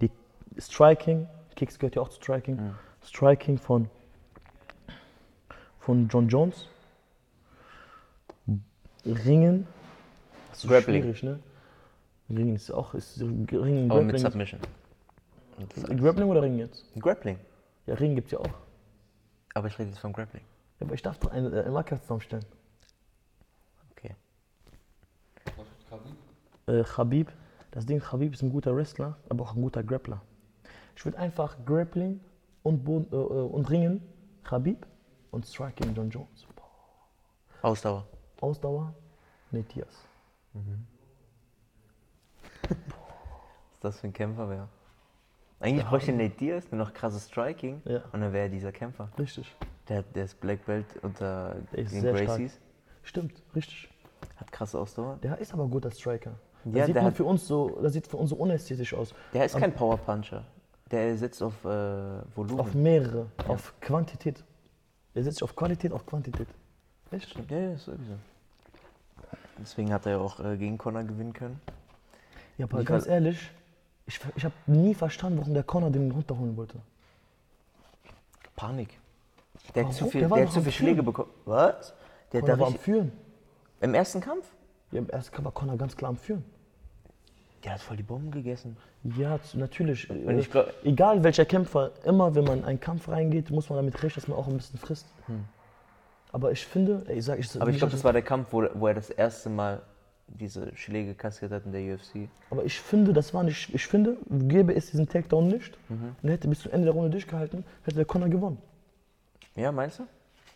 [0.00, 0.10] die
[0.58, 2.58] Striking, Kicks gehört ja auch zu Striking.
[3.04, 3.88] Striking von,
[5.78, 6.68] von John Jones.
[9.06, 9.68] Ringen.
[10.50, 11.02] Das ist Grappling.
[11.02, 11.38] schwierig, ne?
[12.28, 12.94] Ringen ist auch.
[12.94, 14.60] Ist Ringen, Aber mit Grappling, Submission.
[14.60, 14.77] Das alles.
[15.96, 16.84] Grappling oder Ringen jetzt?
[16.98, 17.38] Grappling.
[17.86, 18.54] Ja, Ringen gibt es ja auch.
[19.54, 20.44] Aber ich rede jetzt vom Grappling.
[20.78, 22.44] Ja, aber ich darf doch einen äh, MMA-Kämpfer zusammenstellen.
[23.92, 24.14] Okay.
[26.66, 27.32] äh, Khabib.
[27.70, 30.22] Das Ding, Khabib ist ein guter Wrestler, aber auch ein guter Grappler.
[30.96, 32.20] Ich würde einfach Grappling
[32.62, 34.02] und, Boden, äh, äh, und Ringen,
[34.44, 34.86] Khabib
[35.30, 36.46] und Striking John Jones.
[36.54, 36.70] Boah.
[37.62, 38.06] Ausdauer.
[38.40, 38.94] Ausdauer,
[39.50, 40.06] Nate Diaz.
[42.62, 42.78] Was ist
[43.80, 44.68] das für ein Kämpfer wäre?
[45.60, 48.02] Eigentlich bräuchte Nate Diaz nur noch krasses Striking Ja.
[48.12, 49.08] und dann wäre er dieser Kämpfer.
[49.18, 49.54] Richtig.
[49.88, 52.26] Der, der ist Black Belt unter Der den sehr stark.
[52.28, 52.60] Gracies.
[53.02, 53.88] Stimmt, richtig.
[54.36, 55.18] Hat krasse Ausdauer.
[55.22, 56.32] Der ist aber ein guter Striker.
[56.64, 59.14] Das Ja, sieht der für uns so, das sieht für uns so unästhetisch aus.
[59.32, 60.44] Der ist kein Power Puncher.
[60.90, 61.68] Der setzt auf äh,
[62.36, 62.60] Volumen.
[62.60, 64.44] Auf mehrere, auf Quantität.
[65.14, 66.48] Der setzt sich auf Qualität, auf Quantität.
[67.10, 67.34] Echt?
[67.50, 68.14] ja, ja, ist sowieso.
[69.58, 71.60] Deswegen hat er ja auch äh, gegen Conor gewinnen können.
[72.58, 73.50] Ja, aber ganz ehrlich,
[74.08, 76.78] ich, ich habe nie verstanden, warum der Conor den runterholen wollte.
[78.56, 78.98] Panik.
[79.74, 79.92] Der hat Warum?
[79.92, 80.72] zu viel, Der der hat zu viel.
[80.72, 81.30] Schläge bekommen.
[81.44, 81.94] Was?
[82.32, 83.12] Der hat Conor war am Führen.
[83.80, 84.46] Im ersten Kampf?
[84.90, 86.44] Ja, im ersten Kampf war Conor ganz klar am Führen.
[87.64, 88.76] Der hat voll die Bomben gegessen.
[89.16, 90.08] Ja, natürlich.
[90.10, 93.94] Äh, glaub- egal welcher Kämpfer, immer wenn man in einen Kampf reingeht, muss man damit
[94.02, 95.06] rechnen, dass man auch ein bisschen frisst.
[96.32, 97.62] Aber ich finde, ich sag, ich, Hm.
[97.62, 99.82] Aber ich glaube, das war der Kampf, wo, wo er das erste Mal
[100.28, 102.28] diese Schläge kassiert hat in der UFC.
[102.50, 103.72] aber ich finde, das war nicht.
[103.74, 106.14] Ich finde, gäbe es diesen Takedown nicht Mhm.
[106.22, 108.58] und hätte bis zum Ende der Runde durchgehalten, hätte der Conor gewonnen.
[109.56, 110.04] Ja, meinst du?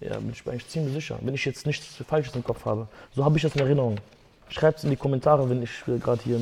[0.00, 1.18] Ja, bin ich mir eigentlich ziemlich sicher.
[1.20, 2.88] Wenn ich jetzt nichts Falsches im Kopf habe.
[3.12, 3.96] So habe ich das in Erinnerung.
[4.48, 6.38] Schreibt es in die Kommentare, wenn ich äh, gerade hier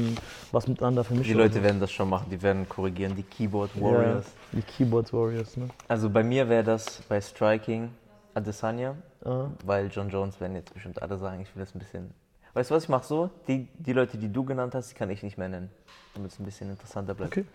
[0.51, 1.29] was miteinander vermische.
[1.29, 4.25] Die Leute werden das schon machen, die werden korrigieren, die Keyboard Warriors.
[4.53, 5.69] Ja, die Keyboard Warriors, ne?
[5.87, 7.91] Also bei mir wäre das bei Striking
[8.35, 12.11] Adesanya, Ah, weil John Jones werden jetzt bestimmt alle sagen, ich will das ein bisschen.
[12.55, 15.11] Weißt du was, ich mache so, die, die Leute, die du genannt hast, die kann
[15.11, 15.71] ich nicht mehr nennen,
[16.15, 17.33] damit es ein bisschen interessanter bleibt.
[17.33, 17.47] okay.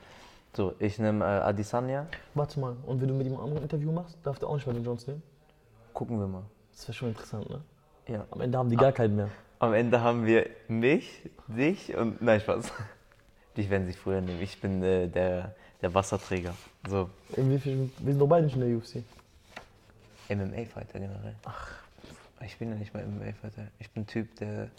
[0.55, 4.17] So, ich nehme äh, Adesanya, Warte mal, und wenn du mit ihm ein Interview machst,
[4.23, 5.21] darf der auch nicht mehr den Jones nehmen?
[5.95, 6.43] gucken wir mal.
[6.73, 7.61] Das wäre schon interessant, ne?
[8.07, 8.25] Ja.
[8.29, 9.29] Am Ende haben die gar keinen mehr.
[9.57, 12.21] Am Ende haben wir mich, dich und.
[12.21, 12.71] Nein, Spaß.
[13.57, 14.41] Dich werden sie früher nehmen.
[14.41, 16.53] Ich bin äh, der, der Wasserträger.
[16.89, 19.01] So, wir sind doch beide nicht in der UFC.
[20.29, 21.35] MMA-Fighter generell.
[21.45, 21.69] Ach.
[22.45, 23.67] Ich bin ja nicht mal MMA-Fighter.
[23.79, 24.69] Ich bin Typ, der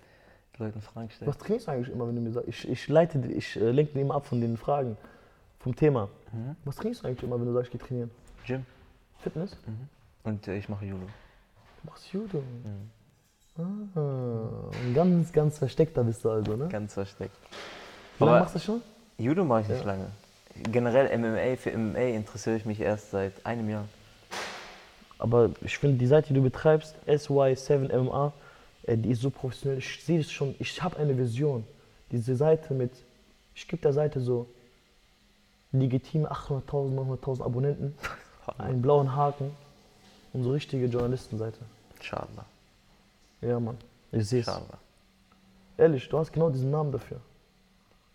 [0.58, 1.28] Leuten Fragen stellt.
[1.28, 2.48] Was trainierst du eigentlich immer, wenn du mir sagst?
[2.48, 4.96] Ich, ich leite, ich äh, lenke immer ab von den Fragen,
[5.60, 6.08] vom Thema.
[6.32, 6.56] Mhm.
[6.64, 8.10] Was trainierst du eigentlich immer, wenn du sagst, ich gehe trainieren?
[8.46, 8.64] Gym.
[9.20, 9.56] Fitness?
[10.24, 11.06] Und äh, ich mache Judo.
[11.82, 12.38] Du machst Judo.
[12.38, 12.90] Mhm.
[13.58, 16.68] Ah, ein ganz, ganz versteckter bist du also, ne?
[16.68, 17.34] Ganz versteckt.
[18.18, 18.82] Wie lange Aber- machst du das schon?
[19.18, 19.86] Judo mache ich nicht Ja.
[19.86, 20.06] lange.
[20.72, 23.84] Generell MMA, für MMA interessiere ich mich erst seit einem Jahr.
[25.18, 28.30] Aber ich finde, die Seite, die du betreibst, SY7MMA, äh,
[28.94, 29.78] die ist so professionell.
[29.78, 31.64] Ich sehe es schon, ich habe eine Vision.
[32.12, 32.92] Diese Seite mit,
[33.54, 34.46] ich gebe der Seite so
[35.72, 37.94] legitime 800.000, 900.000 Abonnenten,
[38.58, 39.50] einen blauen Haken
[40.32, 41.58] und so richtige Journalistenseite.
[42.00, 42.28] Schade.
[43.40, 43.76] Ja, Mann,
[44.12, 44.50] ich sehe es.
[45.76, 47.20] Ehrlich, du hast genau diesen Namen dafür.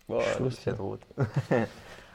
[0.06, 0.80] Boah, ich werd dir.
[0.80, 1.00] rot.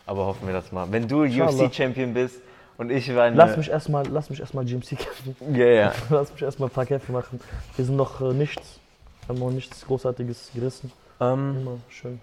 [0.05, 0.91] Aber hoffen wir das mal.
[0.91, 1.23] Wenn du.
[1.23, 2.41] UFC-Champion bist
[2.77, 3.35] und ich war eine...
[3.35, 5.55] Lass mich erstmal, lass mich erstmal GMC kämpfen.
[5.55, 5.93] Ja, ja.
[6.09, 7.39] Lass mich erstmal ein paar Kämpfe machen.
[7.75, 8.79] Wir sind noch äh, nichts,
[9.27, 10.91] haben noch nichts Großartiges gerissen.
[11.19, 12.19] Ähm, Immer schön.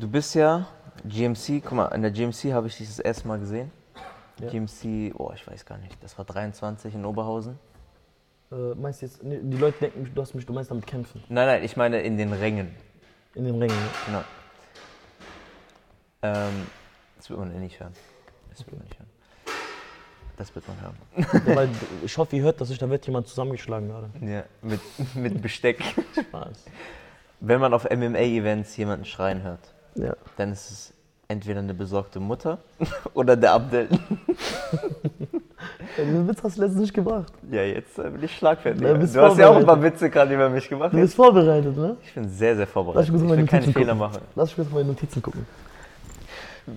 [0.00, 0.66] du bist ja
[1.04, 3.70] GMC, guck mal, in der GMC habe ich dich das erste Mal gesehen.
[4.40, 4.50] Ja.
[4.50, 7.58] GMC, oh, ich weiß gar nicht, das war 23 in Oberhausen.
[8.50, 11.22] Äh, meinst du jetzt, nee, die Leute denken, du hast mich, du meinst damit kämpfen.
[11.28, 12.74] Nein, nein, ich meine in den Rängen.
[13.34, 13.76] In den Rängen.
[13.76, 13.88] ne?
[14.06, 14.24] Genau.
[16.22, 16.66] Ähm,
[17.16, 17.92] das wird man eh nicht hören.
[18.50, 19.07] Das wird man nicht hören.
[20.38, 21.42] Das wird man hören.
[21.46, 21.68] Ja, weil
[22.04, 24.08] ich hoffe, ihr hört, dass ich da wird jemand zusammengeschlagen gerade.
[24.24, 24.80] Ja, mit,
[25.16, 25.82] mit Besteck.
[26.12, 26.64] Spaß.
[27.40, 29.60] Wenn man auf MMA-Events jemanden schreien hört,
[29.96, 30.14] Ja.
[30.36, 30.92] dann ist es
[31.26, 32.58] entweder eine besorgte Mutter
[33.14, 33.88] oder der Abdel.
[33.90, 35.26] ja.
[36.04, 37.32] Den Witz hast du letztens nicht gebracht.
[37.50, 38.80] Ja, jetzt äh, bin ich schlagfertig.
[39.00, 40.92] Bist du hast ja auch ein paar Witze gerade über mich gemacht.
[40.92, 41.96] Du bist vorbereitet, ne?
[42.04, 43.10] Ich bin sehr, sehr Lass vorbereitet.
[43.10, 43.98] kurz Ich will keine Fehler gucken.
[43.98, 44.18] machen.
[44.36, 45.44] Lass mich kurz meine Notizen gucken.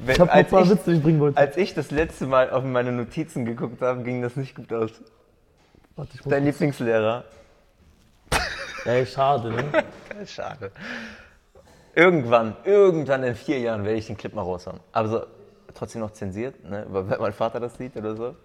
[0.05, 1.37] Wenn, Ich habe ein paar ich, Witze, die ich bringen wollte.
[1.37, 4.91] als ich das letzte Mal auf meine Notizen geguckt habe, ging das nicht gut aus.
[5.95, 7.23] Warte, ich muss Dein Lieblingslehrer?
[8.85, 9.63] Ey, schade, ne?
[10.25, 10.71] Schade.
[11.93, 14.79] Irgendwann, irgendwann in vier Jahren werde ich den Clip mal raushauen.
[14.93, 15.21] Aber so,
[15.73, 16.85] trotzdem noch zensiert, ne?
[16.89, 18.35] Weil wenn mein Vater das sieht oder so.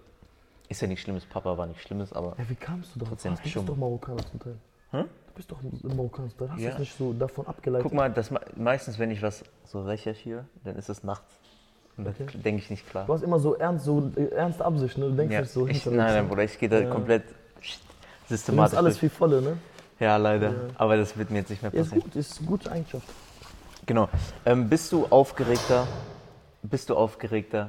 [0.69, 3.11] Ist ja nicht schlimmes, Papa war nicht schlimmes, aber Ja, wie kamst du darauf?
[3.13, 3.67] Trotzdem bist schon.
[3.67, 4.57] doch Marokkaner zum Teil.
[4.91, 5.05] Hm?
[5.37, 6.49] Du bist doch ein Marokkaner Teil.
[6.49, 6.71] Hast du Ja.
[6.71, 7.83] das nicht so davon abgeleitet?
[7.85, 11.31] guck mal, das, me- meistens, wenn ich was so recherchiere, dann ist es nachts.
[11.99, 12.39] Und dann Okay.
[12.39, 13.05] denke ich nicht klar.
[13.07, 15.11] Du hast immer so ernst, so äh, ernste Absicht, ne?
[15.11, 16.89] Du denkst Ja, nicht so ich, nein, nein, Bruder, ich gehe da Ja.
[16.91, 17.35] komplett Du
[18.29, 18.79] systematisch.
[18.79, 19.13] alles durch.
[19.13, 19.59] wie volle, ne?
[20.01, 20.49] Ja, leider.
[20.53, 20.55] Ja.
[20.79, 22.05] Aber das wird mir jetzt nicht mehr Ja, ist passieren.
[22.11, 23.07] gut, ist eine gute Eigenschaft.
[23.85, 24.09] Genau.
[24.47, 25.87] Ähm, bist du aufgeregter?
[26.63, 27.69] Bist du aufgeregter?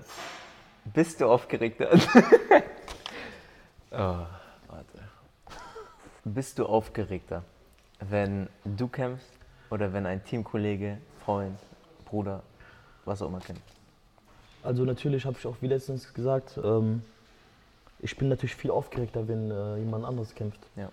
[0.85, 1.89] Bist du aufgeregter?
[3.91, 3.95] oh,
[4.69, 4.99] warte.
[6.23, 7.43] Bist du aufgeregter,
[7.99, 9.31] wenn du kämpfst
[9.69, 11.59] oder wenn ein Teamkollege, Freund,
[12.05, 12.41] Bruder,
[13.05, 13.63] was auch immer kämpft?
[14.63, 17.01] Also natürlich habe ich auch wie letztens gesagt, ähm,
[17.99, 20.59] ich bin natürlich viel aufgeregter, wenn äh, jemand anderes kämpft.
[20.75, 20.89] Ja.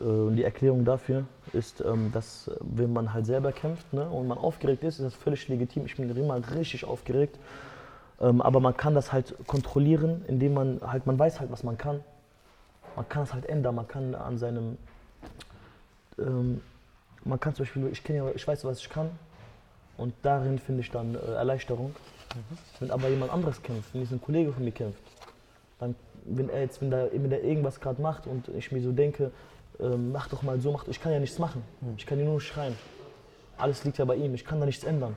[0.00, 4.08] Äh, und die Erklärung dafür ist, ähm, dass äh, wenn man halt selber kämpft ne,
[4.08, 5.86] und man aufgeregt ist, ist das völlig legitim.
[5.86, 7.38] Ich bin immer richtig aufgeregt.
[8.20, 11.76] Ähm, aber man kann das halt kontrollieren, indem man halt, man weiß halt, was man
[11.76, 12.00] kann.
[12.94, 14.76] Man kann es halt ändern, man kann an seinem,
[16.26, 16.60] ähm,
[17.24, 19.10] man kann zum Beispiel, ich, ja, ich weiß, was ich kann
[19.96, 21.94] und darin finde ich dann äh, Erleichterung.
[22.80, 25.02] Wenn aber jemand anderes kämpft, wenn jetzt ein Kollege von mir kämpft,
[25.78, 28.92] dann, wenn er jetzt, wenn, da, wenn er irgendwas gerade macht und ich mir so
[28.92, 29.30] denke,
[29.80, 31.62] ähm, mach doch mal so, mach, ich kann ja nichts machen.
[31.96, 32.74] Ich kann ja nur schreien.
[33.58, 35.16] Alles liegt ja bei ihm, ich kann da nichts ändern.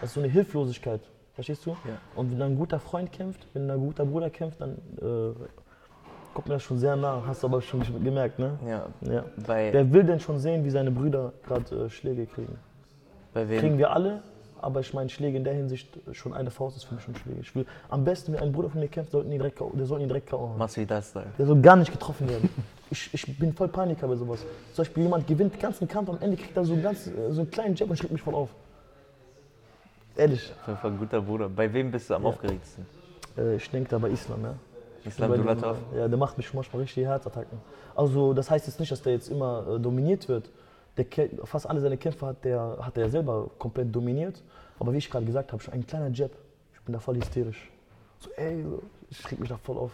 [0.00, 1.00] Das ist so eine Hilflosigkeit,
[1.34, 1.70] verstehst du?
[1.70, 1.98] Ja.
[2.16, 5.34] Und wenn dann ein guter Freund kämpft, wenn ein guter Bruder kämpft, dann äh,
[6.34, 7.22] kommt mir das schon sehr nah.
[7.26, 8.58] Hast du aber schon gemerkt, ne?
[8.66, 8.86] Ja.
[9.10, 9.24] Ja.
[9.46, 12.58] Bei, Wer will denn schon sehen, wie seine Brüder gerade äh, Schläge kriegen?
[13.32, 13.58] bei wem?
[13.60, 14.22] Kriegen wir alle,
[14.60, 17.40] aber ich meine, Schläge in der Hinsicht schon eine Faust ist für mich schon Schläge.
[17.40, 20.00] Ich will, am besten, wenn ein Bruder von mir kämpft, sollten die direkt, der soll
[20.00, 20.40] ihn direkt K.O.
[20.40, 20.58] hauen.
[20.58, 21.26] Masvidal-Style.
[21.38, 22.48] Der soll gar nicht getroffen werden.
[22.90, 24.40] Ich, ich bin voll Paniker bei sowas.
[24.72, 27.32] Zum Beispiel jemand gewinnt den ganzen Kampf, am Ende kriegt er so einen, ganz, äh,
[27.32, 28.50] so einen kleinen Jab und schlägt mich voll auf.
[30.16, 31.48] Ehrlich, Auf jeden Fall ein guter Bruder.
[31.48, 32.28] Bei wem bist du am Ja.
[32.28, 32.86] aufgeregtsten?
[33.36, 34.54] äh, ich denke da bei Islam, ja.
[35.04, 35.78] Islam Dulatov?
[35.94, 37.58] Ja, der macht mich manchmal richtig Herzattacken.
[37.94, 40.50] Also das heißt jetzt nicht, dass der jetzt immer äh, dominiert wird.
[40.96, 41.06] Der,
[41.44, 44.42] fast alle seine Kämpfe hat der, hat er selber komplett dominiert.
[44.78, 46.30] Aber wie ich gerade gesagt habe, schon ein kleiner Jab.
[46.72, 47.70] Ich bin da voll hysterisch.
[48.20, 48.64] So, ey,
[49.10, 49.92] ich reg mich da voll auf.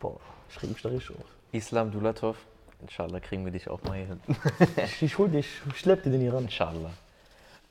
[0.00, 0.18] Boah,
[0.50, 1.24] ich reg mich da richtig auf.
[1.52, 2.36] Islam Dulatov.
[2.80, 4.20] Inshallah kriegen wir dich auch mal hier hin.
[4.84, 6.44] Ich, ich hol dich, ich schlepp dir den hier ran.
[6.44, 6.90] Inshallah.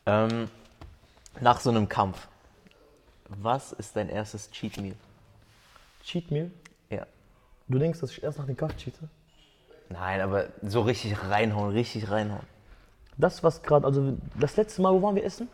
[0.06, 0.50] Ähm,
[1.39, 2.28] nach so einem Kampf,
[3.30, 4.96] was ist dein erstes Cheat Meal?
[6.08, 6.50] Cheat Meal?
[6.89, 7.06] Ja.
[7.67, 9.10] Du denkst, dass ich erst nach dem Kampf cheate?
[9.89, 12.46] Nein, aber so richtig reinhauen, richtig reinhauen.
[13.17, 15.50] Das, was gerade, also das letzte Mal, wo waren wir essen?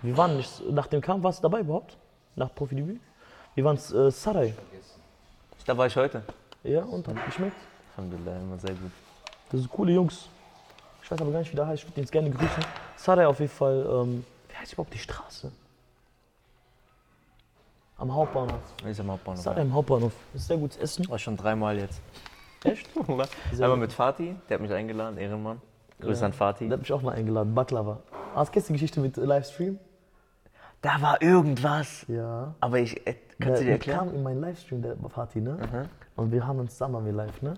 [0.00, 1.98] Wir waren nicht, nach dem Kampf, warst du dabei überhaupt?
[2.36, 3.00] Nach Profidebüt?
[3.54, 4.54] Wir waren äh, Sarai.
[5.66, 6.22] Da war ich heute.
[6.62, 7.56] Ja, und hat geschmeckt.
[7.96, 8.92] Alhamdulillah, immer sehr gut.
[9.50, 10.26] Das sind coole Jungs.
[11.02, 11.82] Ich weiß aber gar nicht, wie der heißt.
[11.82, 12.64] Ich würde ihn jetzt gerne grüßen.
[12.96, 13.86] Sarai auf jeden Fall.
[13.90, 15.52] Ähm, wie heißt überhaupt die Straße?
[17.96, 18.60] Am Hauptbahnhof.
[18.90, 19.42] Sag mal, Hauptbahnhof.
[19.42, 20.12] Sarai am Hauptbahnhof.
[20.34, 21.08] Ist sehr gutes Essen.
[21.08, 22.00] War schon dreimal jetzt.
[22.64, 22.88] Echt?
[23.52, 25.60] Einmal mit Fatih, der hat mich eingeladen, Ehrenmann.
[26.00, 26.26] Grüße Ja.
[26.26, 26.68] an Fatih.
[26.68, 27.54] Der hat mich auch mal eingeladen.
[27.54, 28.00] Baklava.
[28.34, 29.78] Kennst du die Geschichte mit äh, Livestream?
[30.82, 32.04] Da war irgendwas.
[32.08, 32.54] Ja.
[32.60, 33.98] Aber ich, äh, kannst du dir der erklären?
[34.00, 35.52] kam in meinen Livestream, der Party, ne?
[35.52, 35.88] Mhm.
[36.16, 37.54] Und wir haben uns zusammen haben wir live, ne?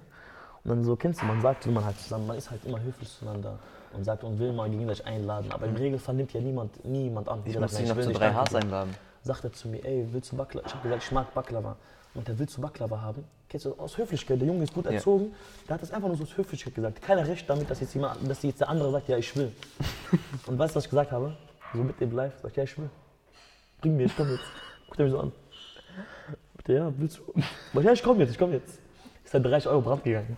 [0.65, 2.81] Und dann so kennst du, man sagt, will man halt zusammen, man ist halt immer
[2.81, 3.59] höflich zueinander
[3.95, 5.51] und sagt und will mal gegenseitig einladen.
[5.51, 7.41] Aber im Regelfall nimmt ja niemand, niemand an.
[7.41, 7.47] Mhm.
[7.47, 8.95] Ich muss dich noch zu drei Haars einladen.
[9.27, 10.69] Sagt er zu mir, ey, willst du Baklava?
[10.69, 11.77] Ich habe gesagt, ich mag Baklava.
[12.15, 13.25] Und der willst du Baklava haben?
[13.49, 15.35] Kennst du, aus Höflichkeit, der Junge ist gut erzogen,
[15.67, 17.03] der hat das einfach nur so aus Höflichkeit gesagt.
[17.03, 19.51] Keiner recht damit, dass jetzt, jemand, dass jetzt der andere sagt, ja, ich will.
[20.47, 21.37] und weißt du, was ich gesagt habe?
[21.75, 22.89] So mit dem live, sag ich, ja, ich will.
[23.81, 24.45] Bring mir, ich komm jetzt.
[24.87, 25.33] Guckt er mich so an.
[26.55, 27.23] Sagt ja, willst du?
[27.75, 28.79] Sag ich, ja, ich komm jetzt, ich komm jetzt.
[29.25, 30.37] Ist halt 30 Euro Brand gegangen.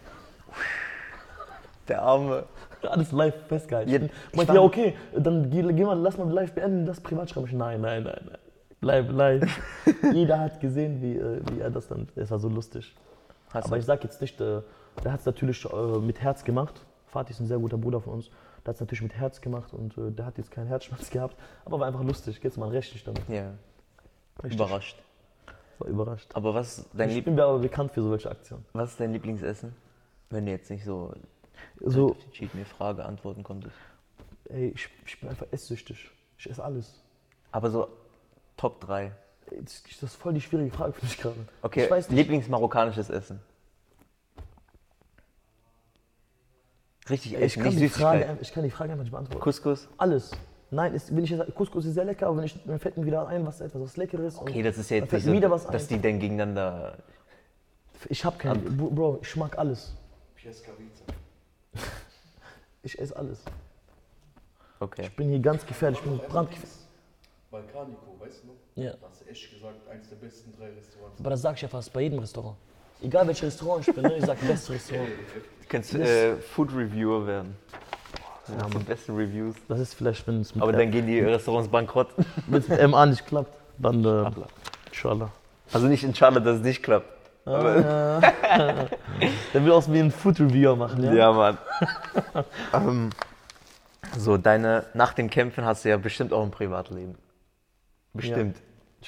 [1.89, 2.47] Der Arme.
[2.83, 3.91] Alles live festgehalten.
[3.91, 7.29] Ja, ich Meinte, ja, okay, dann geh, geh mal, lass mal live beenden, das privat
[7.29, 7.53] schreibe ich.
[7.53, 8.39] Nein, nein, nein, nein.
[8.81, 9.61] Bleib live.
[10.13, 12.09] Jeder hat gesehen, wie, äh, wie er das dann.
[12.15, 12.95] Es war so lustig.
[13.51, 13.81] Hast Aber du?
[13.81, 14.63] ich sag jetzt nicht, äh,
[15.03, 16.85] der hat es natürlich äh, mit Herz gemacht.
[17.07, 18.27] Fatih ist ein sehr guter Bruder von uns.
[18.65, 21.37] Der hat es natürlich mit Herz gemacht und äh, der hat jetzt keinen Herzschmerz gehabt.
[21.65, 22.41] Aber war einfach lustig.
[22.41, 23.23] Geht's mal richtig damit.
[23.29, 23.53] Ja.
[24.43, 24.61] Richtig.
[24.61, 25.03] Überrascht.
[25.79, 26.31] war überrascht.
[26.35, 28.65] Aber was ist, dein Ich Lieb bin mir aber bekannt für solche Aktionen.
[28.73, 29.75] was ist dein Lieblingsessen?
[30.31, 31.13] Wenn du jetzt nicht so
[31.81, 33.75] So, auf die Cheat Me Frage antworten konntest.
[34.51, 36.11] ey, ich, ich bin einfach esssüchtig.
[36.37, 37.03] Ich esse alles.
[37.51, 37.89] Aber so
[38.59, 39.13] Top 3.
[39.51, 41.37] Ey, Das ist voll die schwierige Frage für mich gerade.
[41.63, 42.19] Okay, Ich weiß nicht.
[42.19, 43.41] Lieblingsmarokkanisches Essen.
[47.09, 49.41] Richtig ich, essen, kann nicht die Frage, ich kann die Frage einfach nicht beantworten.
[49.41, 49.89] Couscous?
[49.97, 50.33] Alles.
[50.71, 53.07] Nein, ist, wenn ich jetzt, Couscous ist sehr lecker, aber wenn ich, mir fällt mir
[53.07, 54.37] wieder ein, was etwas was Leckeres.
[54.37, 55.89] und Okay, das ist ja dann jetzt fällt nicht so, wieder was dass ein.
[55.89, 56.99] die dann gegeneinander...
[58.11, 58.77] Ich hab keinen.
[58.77, 59.95] Bro, Bro, ich mag alles.
[60.37, 61.05] Pieskavica.
[62.83, 63.43] Ich esse alles.
[64.79, 65.03] Okay.
[65.03, 65.99] Ich bin hier ganz gefährlich.
[65.99, 66.88] Ich bin brandgefährlich.
[67.51, 68.55] Balkanico, weißt du noch?
[68.75, 68.93] Ja.
[68.93, 71.19] Da hast du echt gesagt, eins der besten drei Restaurants.
[71.21, 72.57] Aber das sag ich ja fast bei jedem Restaurant.
[73.03, 74.17] Egal welches Restaurant ich bin, ne?
[74.19, 75.09] ich sag beste Restaurant.
[75.09, 77.57] Du kannst äh, Food Reviewer werden.
[78.49, 79.57] Ja, die besten Reviews.
[79.69, 82.09] Das ist vielleicht, wenn es mit, Aber dann gehen die Restaurants bankrott.
[82.47, 84.31] wenn es mit MA nicht klappt, dann äh,
[84.89, 85.31] inshallah.
[85.73, 87.09] Also nicht in Charlotte, dass es nicht klappt.
[87.49, 88.21] Der
[89.55, 91.13] will aus wie ein Food Reviewer machen, ja?
[91.15, 91.59] Ja, Mann.
[92.75, 93.11] ähm,
[94.19, 97.15] so, deine, nach den Kämpfen hast du ja bestimmt auch ein Privatleben.
[98.19, 98.57] Bestimmt.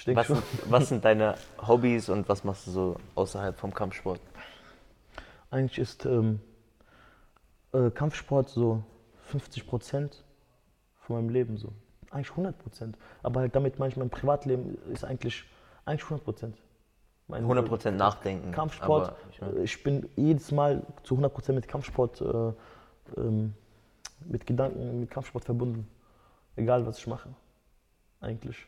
[0.06, 1.34] Denke Was, sind, was sind deine
[1.66, 4.20] Hobbys und was machst du so außerhalb vom Kampfsport?
[5.50, 6.40] Eigentlich ist ähm,
[7.72, 8.84] äh, Kampfsport so
[9.26, 10.24] 50 Prozent
[11.00, 11.72] von meinem Leben so.
[12.12, 12.96] Eigentlich 100 Prozent.
[13.22, 15.44] Aber halt damit meine ich, mein Privatleben ist eigentlich,
[15.84, 16.56] eigentlich 100 Prozent.
[17.28, 18.50] 100% nachdenken.
[18.52, 22.52] Kampfsport, ich mein- ich bin jedes Mal zu 100 Prozent mit Kampfsport, äh,
[23.16, 23.54] ähm,
[24.24, 25.88] mit Gedanken, mit Kampfsport verbunden.
[26.56, 27.28] Egal, was ich mache.
[28.20, 28.66] Eigentlich.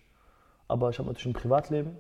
[0.73, 1.97] Aber ich habe natürlich ein Privatleben.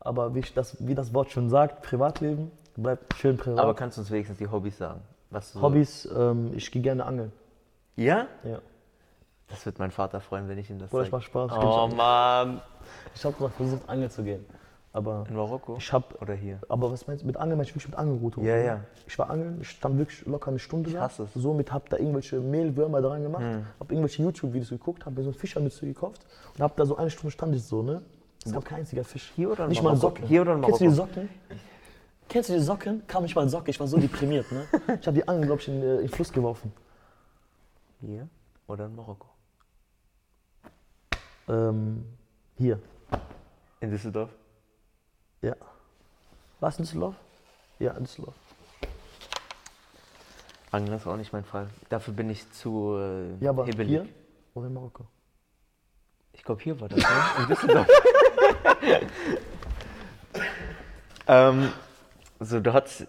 [0.00, 3.58] Aber wie, ich das, wie das Wort schon sagt, Privatleben bleibt schön privat.
[3.60, 5.02] Aber kannst du uns wenigstens die Hobbys sagen?
[5.40, 7.30] So- Hobbys, ähm, ich gehe gerne angeln.
[7.96, 8.26] Ja?
[8.42, 8.58] Ja.
[9.48, 11.16] Das wird mein Vater freuen, wenn ich ihm das Oder ich sage.
[11.18, 11.52] mache Spaß.
[11.52, 12.62] Ich, Oh Mann.
[13.14, 14.46] ich habe mal versucht, angeln zu gehen.
[14.92, 15.76] Aber In Marokko?
[15.78, 16.16] ich habe.
[16.20, 16.58] Oder hier?
[16.68, 17.56] Aber was meinst du mit Angeln?
[17.58, 18.40] Meinst du wirklich mit Angelrute?
[18.40, 18.80] Ja, ja.
[19.06, 21.02] Ich war angeln, ich stand wirklich locker eine Stunde da.
[21.02, 21.34] hasse es.
[21.34, 21.42] Hm.
[21.42, 23.44] Somit hab da irgendwelche Mehlwürmer dran gemacht,
[23.78, 26.26] hab irgendwelche YouTube-Videos geguckt, hab mir so eine Fischermütze gekauft
[26.56, 28.02] und hab da so eine Stunde stand ich so, ne?
[28.44, 29.32] Es gab kein einziger Fisch.
[29.36, 30.08] Hier oder in Nicht mal Marokko?
[30.08, 30.26] Socken.
[30.26, 31.14] Hier oder in Kennst du die Marokko?
[31.14, 31.28] Socken?
[32.28, 33.06] Kennst du die Socken?
[33.06, 34.64] Kam nicht mal Socke, ich war so deprimiert, ne?
[35.00, 36.72] Ich hab die Angel, glaube ich, in, äh, in den Fluss geworfen.
[38.00, 38.28] Hier
[38.66, 39.28] oder in Marokko?
[41.48, 42.04] Ähm,
[42.56, 42.78] hier.
[43.80, 44.30] In Düsseldorf?
[45.42, 45.54] Ja.
[46.60, 47.14] Du in Düsseldorf?
[47.78, 48.34] Ja, in Düsseldorf.
[50.70, 51.68] Angeln ist auch nicht mein Fall.
[51.88, 53.90] Dafür bin ich zu äh, Ja, aber hibbelig.
[53.90, 54.06] hier
[54.54, 55.04] oder in Marokko?
[56.32, 57.42] Ich glaube, hier war das, ne?
[57.42, 57.88] In Düsseldorf.
[61.26, 61.72] ähm,
[62.38, 63.06] so, du hast.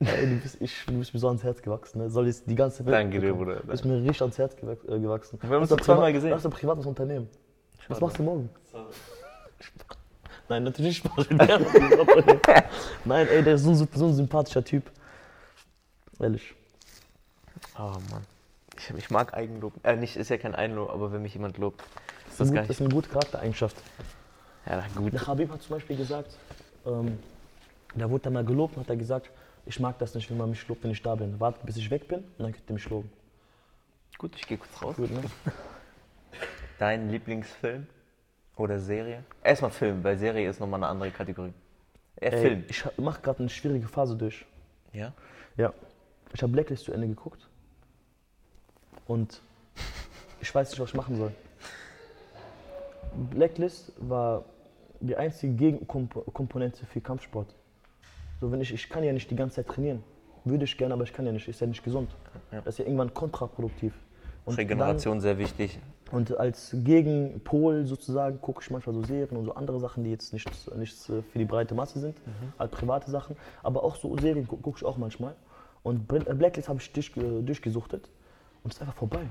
[0.00, 1.98] Ey, du, bist, ich, du bist mir so ans Herz gewachsen.
[2.02, 2.10] Ne?
[2.10, 2.94] Soll jetzt die ganze Welt.
[2.94, 3.32] Danke dir.
[3.32, 3.56] Bruder.
[3.56, 5.38] Du bist mir richtig ans Herz äh, gewachsen.
[5.40, 6.30] Wir haben uns doch zweimal gesehen.
[6.30, 7.28] Das ist ein privates Unternehmen.
[7.88, 8.50] Was machst du morgen?
[10.48, 11.26] Nein, natürlich Spaß.
[13.04, 14.90] Nein, ey, der ist so ein, so ein sympathischer Typ.
[16.20, 16.54] Ehrlich.
[17.78, 18.24] Oh Mann.
[18.78, 19.72] Ich, ich mag Eigenlob.
[19.82, 21.82] Äh, nicht, ist ja kein Eigenlob, aber wenn mich jemand lobt,
[22.28, 23.76] ist Das das ist, gut, eine gute Charaktereigenschaft.
[24.66, 25.12] Ja, gut.
[25.12, 26.36] Der Habib hat zum Beispiel gesagt,
[26.86, 27.18] ähm,
[27.94, 29.30] da wurde er mal gelobt und hat er gesagt,
[29.64, 31.40] ich mag das nicht, wenn man mich lobt, wenn ich da bin.
[31.40, 33.10] Wartet, bis ich weg bin und dann könnt ihr mich loben.
[34.18, 34.96] Gut, ich gehe kurz raus.
[34.96, 35.20] Gut, ne?
[36.78, 37.86] Dein Lieblingsfilm
[38.56, 39.22] oder Serie?
[39.42, 41.52] Erstmal Film, weil Serie ist nochmal eine andere Kategorie.
[42.16, 42.64] Äh, Ey, Film.
[42.68, 44.44] Ich mache gerade eine schwierige Phase durch.
[44.92, 45.12] Ja?
[45.56, 45.72] Ja.
[46.32, 47.46] Ich habe Blacklist zu Ende geguckt.
[49.06, 49.40] Und
[50.40, 51.32] ich weiß nicht, was ich machen soll.
[53.30, 54.44] Blacklist war
[55.00, 57.54] die einzige Gegenkomponente für Kampfsport.
[58.40, 60.02] So, wenn ich, ich kann ja nicht die ganze Zeit trainieren.
[60.44, 61.48] Würde ich gerne, aber ich kann ja nicht.
[61.48, 62.10] Ist ja nicht gesund.
[62.52, 62.60] Ja.
[62.60, 63.94] Das ist ja irgendwann kontraproduktiv.
[64.44, 65.78] Und Regeneration sehr wichtig.
[66.12, 70.32] Und als Gegenpol sozusagen gucke ich manchmal so Serien und so andere Sachen, die jetzt
[70.32, 72.16] nichts, nichts äh, für die breite Masse sind,
[72.58, 73.36] halt private Sachen.
[73.64, 75.34] Aber auch so Serien gu- gucke ich auch manchmal.
[75.82, 78.08] Und äh, Blacklist habe ich durch, äh, durchgesuchtet
[78.62, 79.26] und es ist einfach vorbei.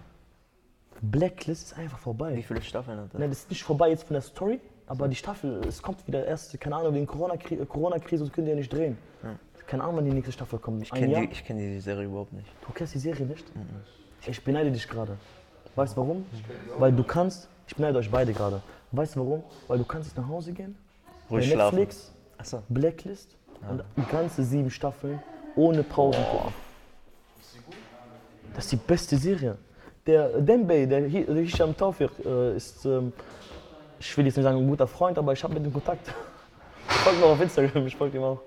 [1.02, 2.36] Blacklist ist einfach vorbei.
[2.36, 3.20] Wie viele Staffeln hat das?
[3.20, 6.26] Nein, das ist nicht vorbei jetzt von der Story, aber die Staffel, es kommt wieder
[6.26, 8.98] erst, keine Ahnung, wegen Corona-Kri- Corona-Krise und können die ja nicht drehen.
[9.68, 10.84] Keine Ahnung, wann die nächste Staffel kommt.
[10.84, 12.48] Ich kenne die, ich kenn die Serie überhaupt nicht.
[12.68, 13.46] Du kennst die Serie nicht?
[14.28, 15.18] Ich beneide dich gerade.
[15.76, 16.26] Weißt du warum?
[16.78, 18.62] Weil du kannst, ich beneide euch beide gerade.
[18.92, 19.44] Weißt du warum?
[19.68, 20.78] Weil du kannst jetzt nach Hause gehen,
[21.30, 21.76] Ruhig bei schlafen.
[21.76, 22.64] Netflix, Achso.
[22.70, 23.36] Blacklist
[23.70, 25.22] und die ganze sieben Staffeln
[25.56, 26.54] ohne Pausen gucken.
[28.54, 29.58] Das ist die beste Serie.
[30.06, 33.12] Der Dembey, der der Hisham Taufir, äh, ist, ähm,
[34.00, 36.14] ich will jetzt nicht sagen ein guter Freund, aber ich habe mit ihm Kontakt.
[36.88, 38.40] Ich folge ihm auch auf Instagram, ich folge ihm auch.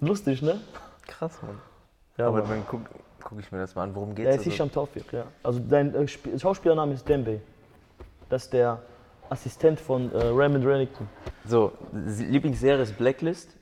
[0.00, 0.60] Lustig, ne?
[1.06, 1.60] Krass, Mann.
[2.16, 2.64] Ja, aber Mann.
[2.70, 2.86] dann
[3.22, 3.94] gucke guck ich mir das mal an.
[3.94, 4.36] Worum Der geht's?
[4.36, 5.24] ist Also, Hisham Taufik, ja.
[5.42, 7.40] Also dein äh, Sp- Schauspielername ist Dembe.
[8.28, 8.80] Das ist der
[9.30, 11.08] Assistent von äh, Raymond Remington.
[11.46, 13.56] So, Lieblingsserie ist Blacklist.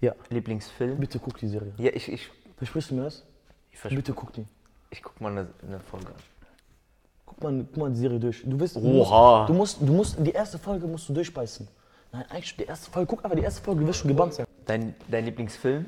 [0.00, 0.12] Ja.
[0.30, 0.98] Lieblingsfilm.
[0.98, 1.72] Bitte guck die Serie.
[1.78, 3.24] Ja, ich, ich, Versprichst du mir das?
[3.88, 4.44] Bitte guck die.
[4.90, 6.14] ich guck mal eine, eine Folge an.
[7.26, 8.42] Guck mal, guck mal die Serie durch.
[8.44, 9.46] Du wirst, Oha.
[9.46, 11.66] Du musst, du musst, die erste Folge musst du durchbeißen.
[12.12, 13.08] Nein, eigentlich die erste Folge.
[13.08, 14.46] Guck einfach die erste Folge, du wirst schon gebannt sein.
[14.64, 15.84] Dein, dein Lieblingsfilm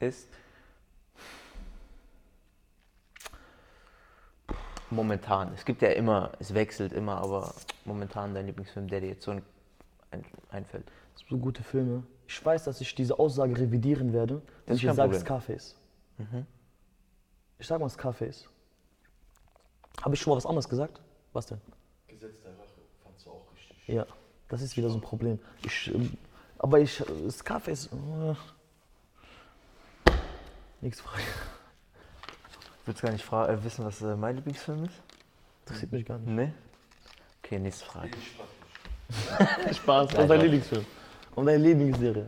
[0.00, 0.28] ist?
[4.94, 5.52] Momentan.
[5.54, 9.32] Es gibt ja immer, es wechselt immer, aber momentan dein Lieblingsfilm, der dir jetzt so
[9.32, 9.42] ein,
[10.10, 10.90] ein, einfällt.
[11.28, 12.04] So gute Filme.
[12.26, 14.42] Ich weiß, dass ich diese Aussage revidieren werde.
[14.66, 15.18] Das Und ich sage.
[15.18, 15.76] Scarface.
[17.58, 18.48] Ich sag mal Scarface.
[20.02, 21.00] Habe ich schon mal was anderes gesagt?
[21.32, 21.60] Was denn?
[22.08, 23.88] Gesetz der Rache fandst du auch richtig.
[23.88, 24.06] Ja,
[24.48, 25.38] das ist wieder so ein Problem.
[25.64, 26.12] Ich, ähm,
[26.58, 27.90] aber ich, äh, Scarface.
[27.92, 28.34] Äh,
[30.80, 31.22] nächste Frage.
[32.86, 35.02] Willst gar nicht äh, wissen, was äh, mein Lieblingsfilm ist?
[35.64, 36.28] Interessiert mich gar nicht.
[36.28, 36.52] Nee?
[37.42, 38.10] Okay, nächste Frage.
[39.72, 40.12] Spaß.
[40.12, 40.84] Was ist dein Lieblingsfilm?
[41.34, 42.26] Und deine Lieblingsserie?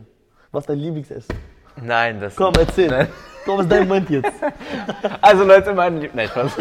[0.51, 1.35] Was ist dein Lieblingsessen?
[1.81, 2.35] Nein, das.
[2.35, 3.07] Komm, erzähl.
[3.45, 4.31] Komm, was ist dein Moment jetzt?
[5.21, 6.15] Also Leute, mein Lieb.
[6.15, 6.57] Nein, Spaß.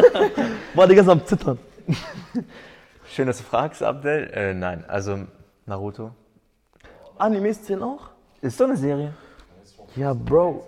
[0.74, 1.58] War die ganze am Zittern.
[3.08, 4.30] Schön, dass du fragst, Abdel.
[4.32, 5.26] Äh, nein, also
[5.64, 6.10] Naruto.
[7.16, 8.10] Animes zählen auch?
[8.42, 9.14] Ist doch eine Serie.
[9.94, 10.66] Ja, Bro.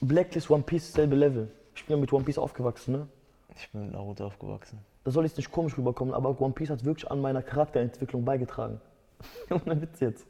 [0.00, 1.48] Blacklist, One Piece, selbe Level.
[1.88, 3.08] Ich bin ja mit One Piece aufgewachsen, ne?
[3.56, 4.78] Ich bin mit Naruto aufgewachsen.
[5.04, 8.78] Da soll jetzt nicht komisch rüberkommen, aber One Piece hat wirklich an meiner Charakterentwicklung beigetragen.
[9.50, 10.26] Ohne Witz jetzt.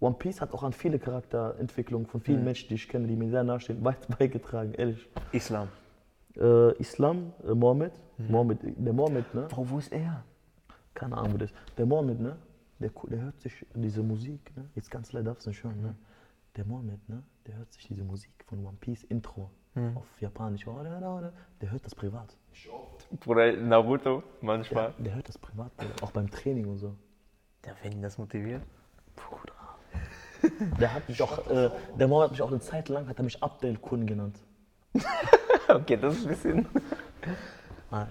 [0.00, 3.30] One Piece hat auch an viele Charakterentwicklungen von vielen Menschen, die ich kenne, die mir
[3.30, 5.08] sehr nahestehen, weit beigetragen, ehrlich.
[5.30, 5.68] Islam.
[6.36, 9.42] Äh, Islam, äh, Mohammed, Mohammed, der Mohammed, ne?
[9.42, 10.24] Bro, wo ist er?
[10.92, 11.56] Keine Ahnung, wo das ist.
[11.78, 12.36] Der Mohammed, ne?
[12.80, 14.68] Der, der hört sich diese Musik, ne?
[14.74, 15.94] Jetzt ganz leider darfst du nicht hören, ne?
[16.56, 17.22] Der Mohammed, ne?
[17.46, 20.64] Der hört sich diese Musik von One Piece Intro auf Japanisch.
[20.64, 22.36] Der hört das privat.
[23.20, 24.94] Bruder, Naruto, manchmal.
[24.98, 25.94] Der hört das privat, Bruder.
[26.02, 26.96] auch beim Training und so.
[27.64, 28.62] Ja, wenn ihn das motiviert.
[29.16, 29.54] Bruder.
[30.80, 33.24] Der hat mich auch, äh, der Mohammed hat mich auch eine Zeit lang, hat er
[33.24, 34.38] mich Abdel Kun genannt.
[35.68, 36.66] Okay, das ist ein bisschen.
[37.92, 38.08] Nein.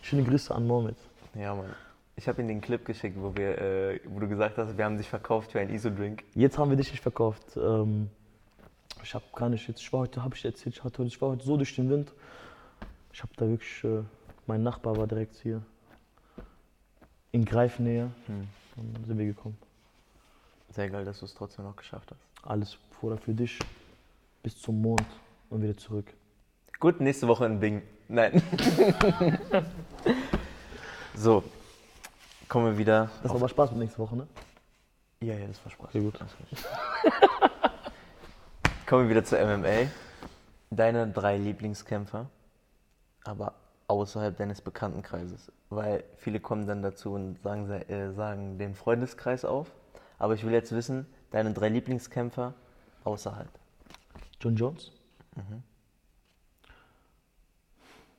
[0.00, 0.96] Schöne Grüße an Mohammed.
[1.34, 1.74] Ja, Mann.
[2.14, 4.96] Ich habe ihm den Clip geschickt, wo, wir, äh, wo du gesagt hast, wir haben
[4.96, 6.24] dich verkauft für einen ISO-Drink.
[6.34, 7.54] Jetzt haben wir dich nicht verkauft.
[7.56, 8.08] Ähm,
[9.02, 11.30] ich habe gar nicht jetzt, ich war heute, habe ich erzählt, ich, hatte, ich war
[11.30, 12.12] heute so durch den Wind.
[13.12, 14.02] Ich habe da wirklich, äh,
[14.46, 15.62] mein Nachbar war direkt hier
[17.32, 18.10] in Greifnähe.
[18.26, 18.48] Hm.
[18.76, 19.56] Dann sind wir gekommen.
[20.70, 22.46] Sehr geil, dass du es trotzdem noch geschafft hast.
[22.46, 23.58] Alles Bruder für dich
[24.42, 25.06] bis zum Mond
[25.48, 26.12] und wieder zurück.
[26.78, 27.82] Gut, nächste Woche in Bing.
[28.08, 28.42] Nein.
[31.14, 31.42] so,
[32.48, 33.10] kommen wir wieder.
[33.22, 34.26] Das war Spaß mit nächste Woche, ne?
[35.22, 35.92] Ja, ja, das war Spaß.
[35.92, 36.18] Sehr gut.
[38.86, 39.90] Kommen wir wieder zu MMA.
[40.70, 42.30] Deine drei Lieblingskämpfer,
[43.24, 43.54] aber
[43.88, 45.50] außerhalb deines Bekanntenkreises.
[45.70, 49.72] Weil viele kommen dann dazu und sagen, äh, sagen den Freundeskreis auf.
[50.18, 52.54] Aber ich will jetzt wissen, deine drei Lieblingskämpfer
[53.02, 53.48] außerhalb.
[54.40, 54.92] John Jones.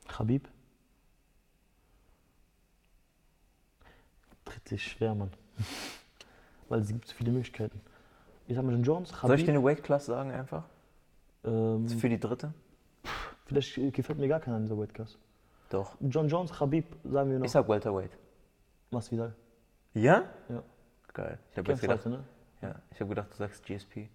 [0.10, 0.50] Khabib.
[4.44, 5.32] Dritte ist schwer, Mann.
[6.68, 7.80] Weil es gibt so viele Möglichkeiten.
[8.48, 10.64] Ich sag mal John Jones, Soll ich dir eine Weight Class sagen einfach?
[11.44, 12.54] Ähm, Für die dritte?
[13.46, 15.18] vielleicht gefällt mir gar keiner in dieser Weightclass.
[15.70, 15.96] Doch.
[16.02, 17.46] John Jones, Khabib, sagen wir noch.
[17.46, 18.12] Ich sag Welterweight.
[18.92, 19.34] was wieder?
[19.94, 20.24] Ja?
[20.50, 20.64] Ja.
[21.14, 21.40] Geil.
[21.52, 22.24] Ich habe jetzt gedacht, heute, ne?
[22.62, 24.10] ja, ich hab gedacht, du sagst GSP.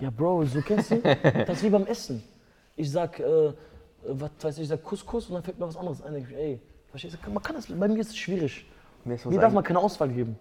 [0.00, 1.00] Ja, Bro, so kennst du?
[1.46, 2.22] Das ist wie beim Essen.
[2.76, 3.52] Ich sag, äh,
[4.06, 6.14] was weiß ich, ich sag Couscous und dann fällt mir was anderes ein.
[6.16, 6.60] Ich, ey,
[6.90, 7.30] verstehst du?
[7.30, 8.66] Man kann das, bei mir ist es schwierig.
[9.04, 10.36] Mir ist Mir darf man keine Auswahl geben.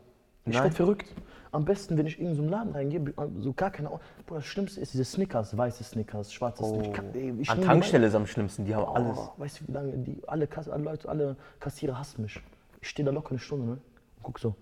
[0.46, 1.14] Ich werde verrückt.
[1.54, 4.08] Am besten, wenn ich in so einen Laden reingehe, so gar keine Auswahl.
[4.26, 6.80] Bruder, das Schlimmste ist diese Snickers, weiße Snickers, schwarze Oh.
[6.82, 7.06] Snickers.
[7.14, 9.18] Ich ey, ich An Tankstelle ist am schlimmsten, die haben meine- alles.
[9.20, 12.42] Oh, weißt du, wie lange die, alle, Kass, alle Leute, alle Kassierer hassen mich.
[12.82, 13.72] Ich stehe da locker eine Stunde, ne?
[14.18, 14.56] Und guck so.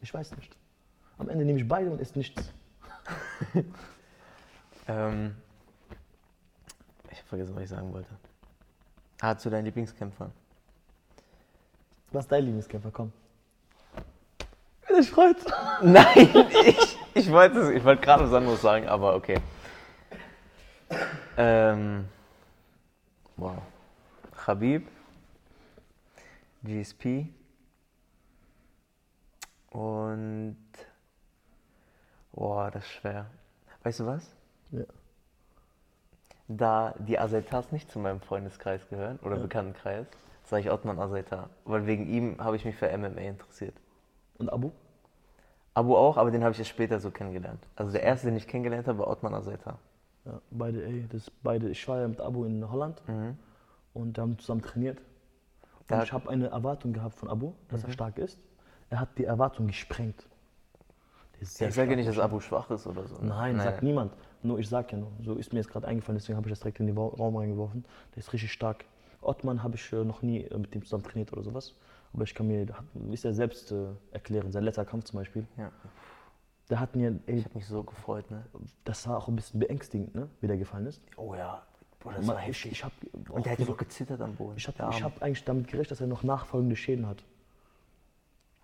[0.00, 0.56] Ich weiß nicht.
[1.18, 2.52] Am Ende nehme ich beide und esse nichts.
[4.88, 5.36] Ähm,
[7.08, 8.10] ich habe vergessen, was ich sagen wollte.
[9.20, 10.32] Ah, zu deinen Lieblingskämpfern.
[12.10, 12.90] Was ist dein Lieblingskämpfer?
[12.90, 13.12] Komm.
[14.98, 15.36] Dich freut.
[15.82, 16.28] Nein,
[16.66, 19.38] ich, ich wollte ich wollte gerade was anderes sagen, aber okay.
[21.36, 22.08] Ähm,
[23.36, 23.58] wow.
[24.36, 24.86] Khabib,
[26.62, 27.28] GSP
[29.70, 30.56] und
[32.32, 33.26] boah, das ist schwer.
[33.82, 34.28] Weißt du was?
[34.72, 34.84] Ja.
[36.48, 39.42] Da die Azaitas nicht zu meinem Freundeskreis gehören oder Ja.
[39.42, 40.06] Bekanntenkreis,
[40.44, 43.74] sage ich Ottman Azaitar, weil wegen ihm habe ich mich für MMA interessiert.
[44.38, 44.72] Und Abu?
[45.74, 47.60] Abu auch, aber den habe ich erst später so kennengelernt.
[47.76, 49.78] Also der erste, den ich kennengelernt habe, war Ottman Azaitar.
[50.24, 51.68] Ja, beide, ey, das beide.
[51.70, 53.02] Ich war ja mit Abu in Holland
[53.94, 54.98] und wir haben zusammen trainiert.
[54.98, 58.38] Und Da- ich habe eine Erwartung gehabt von Abu, dass er stark ist.
[58.90, 60.26] er hat die Erwartung gesprengt.
[61.40, 63.16] Sehr Ich sage ja nicht, dass Abu schwach ist oder so.
[63.18, 63.28] ne?
[63.28, 64.12] Nein, sagt niemand.
[64.42, 65.10] Nur ich sag ja nur.
[65.24, 67.84] So ist mir jetzt gerade eingefallen, deswegen habe ich das direkt in den Raum reingeworfen.
[68.14, 68.84] Der ist richtig stark.
[69.22, 71.74] Ottmann habe ich äh, noch nie äh, mit dem zusammen trainiert oder sowas.
[72.14, 72.66] Aber ich kann mir,
[73.10, 75.46] ist er selbst äh, erklären, sein letzter Kampf zum Beispiel.
[75.56, 75.70] Ja.
[76.68, 78.44] Der hat mir, ey, Ich habe mich so gefreut, ne?
[78.84, 81.02] das war auch ein bisschen beängstigend, ne, wie der gefallen ist.
[81.16, 81.62] Oh ja.
[82.00, 82.72] Boah, das war ich, heftig.
[82.72, 82.94] ich habe
[83.30, 84.56] Und der hat ja noch gezittert am Boden.
[84.56, 85.02] ich hab, Arm.
[85.02, 87.24] hab eigentlich damit gerechnet, dass er noch nachfolgende Schäden hat.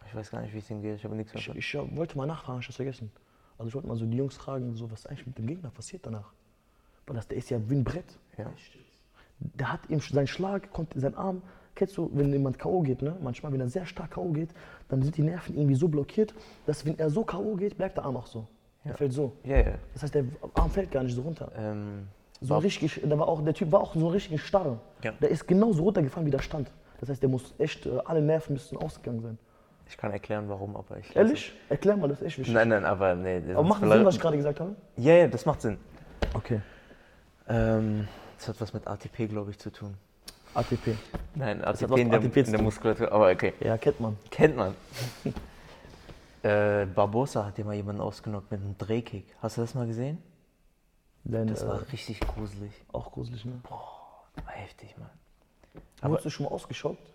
[0.06, 0.96] Ich weiß gar nicht, wie es ihm geht.
[0.96, 1.56] Ich habe nichts mehr.
[1.56, 3.12] Ich, ich wollte mal nachfragen, ich das vergessen.
[3.58, 6.06] Also ich wollte mal so die Jungs fragen, so, was eigentlich mit dem Gegner passiert
[6.06, 6.32] danach.
[7.06, 8.18] Weil das, der ist ja wie ein Brett.
[8.36, 8.50] Ja.
[9.38, 11.42] Der hat ihm sein Schlag, konnte sein Arm,
[11.78, 12.80] kennst du, wenn jemand K.O.
[12.82, 13.16] geht, ne?
[13.22, 14.30] manchmal, wenn er sehr stark K.O.
[14.32, 14.50] geht,
[14.88, 16.34] dann sind die Nerven irgendwie so blockiert,
[16.66, 17.54] dass wenn er so K.O.
[17.56, 18.46] geht, bleibt der Arm auch so.
[18.84, 19.32] Er fällt so.
[19.44, 19.72] Ja, ja.
[19.94, 20.24] Das heißt, der
[20.54, 21.50] Arm fällt gar nicht so runter.
[21.56, 22.08] Ähm,
[22.40, 24.78] So richtig, da war auch, der Typ war auch so ein richtiger Starre.
[25.02, 25.12] Ja.
[25.20, 26.70] Der ist genauso runtergefallen, wie der stand.
[27.00, 29.38] Das heißt, der muss echt, äh, alle Nerven müssten ausgegangen sein.
[29.88, 31.14] ich kann erklären, warum, aber ich.
[31.16, 31.52] Ehrlich?
[31.68, 32.54] Erklär mal, das ist echt wichtig.
[32.54, 33.40] Nein, nein, aber nee.
[33.40, 34.74] das Aber macht vielleicht- Sinn, was ich gerade gesagt habe?
[34.96, 35.78] Ja, ja, das macht Sinn.
[36.34, 36.60] Okay.
[37.48, 38.06] Ähm,
[38.38, 39.94] das hat was mit ATP, glaube ich, zu tun.
[40.58, 40.96] ATP.
[41.34, 42.62] Nein, hat ATP, was in, der, ATP in der.
[42.62, 43.54] Muskulatur, aber okay.
[43.60, 44.16] Ja, kennt man.
[44.30, 44.74] Kennt man.
[46.42, 49.26] äh, Barbosa hat ja mal jemanden ausgenockt mit einem Drehkick.
[49.40, 50.18] Hast du das mal gesehen?
[51.24, 52.72] Denn, Das äh, war richtig gruselig.
[52.92, 53.60] auch gruselig, ne?
[53.68, 55.10] War heftig, Mann.
[56.02, 57.06] Wurdest du schon mal ausgeschockt?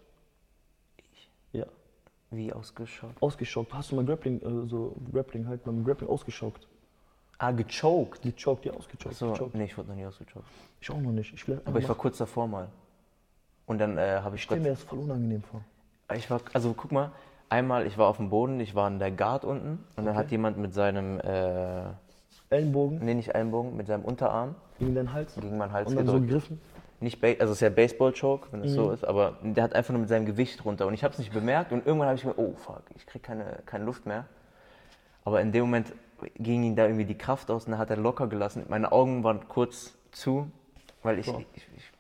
[1.52, 1.66] Ja,
[2.32, 3.12] Wie ausgeschaut?
[3.20, 3.74] ausgeschockt.
[3.74, 6.68] Hast du mal Grappling, äh, so Grappling halt, beim Grappling ausgeschockt?
[7.38, 8.22] Ah, gechoked.
[8.22, 9.16] Gechoked, ja, ausgechoked.
[9.16, 9.56] So, gechoked.
[9.56, 10.46] nee, ich wurde noch nie ausgechoked.
[10.80, 11.34] Ich auch noch nicht.
[11.34, 12.70] Ich Aber ich war kurz davor mal.
[13.66, 15.62] Und dann äh, habe ich stell mir Gott, das voll unangenehm vor.
[16.16, 17.12] ich war, also guck mal,
[17.50, 20.32] einmal, ich war auf dem Boden, ich war in der Guard unten und dann hat
[20.32, 21.84] jemand mit seinem, äh,
[22.50, 26.06] Ellenbogen nee, nicht Ellenbogen, mit seinem Unterarm gegen deinen Hals gegen meinen Hals und dann
[26.06, 26.28] so gedrückt.
[26.28, 26.62] gegriffen.
[27.00, 28.94] Nicht, ba also es ist ja Baseball-Choke, wenn es so Mhm.
[28.94, 31.34] ist, aber der hat einfach nur mit seinem Gewicht runter und ich habe es nicht
[31.34, 34.26] bemerkt und irgendwann habe ich mir, oh fuck, ich krieg keine, keine Luft mehr.
[35.26, 35.94] Aber in dem Moment
[36.36, 38.66] ging ihm da irgendwie die Kraft aus und dann hat er locker gelassen.
[38.70, 40.50] Meine Augen waren kurz zu,
[41.02, 41.92] weil ich, ich, ich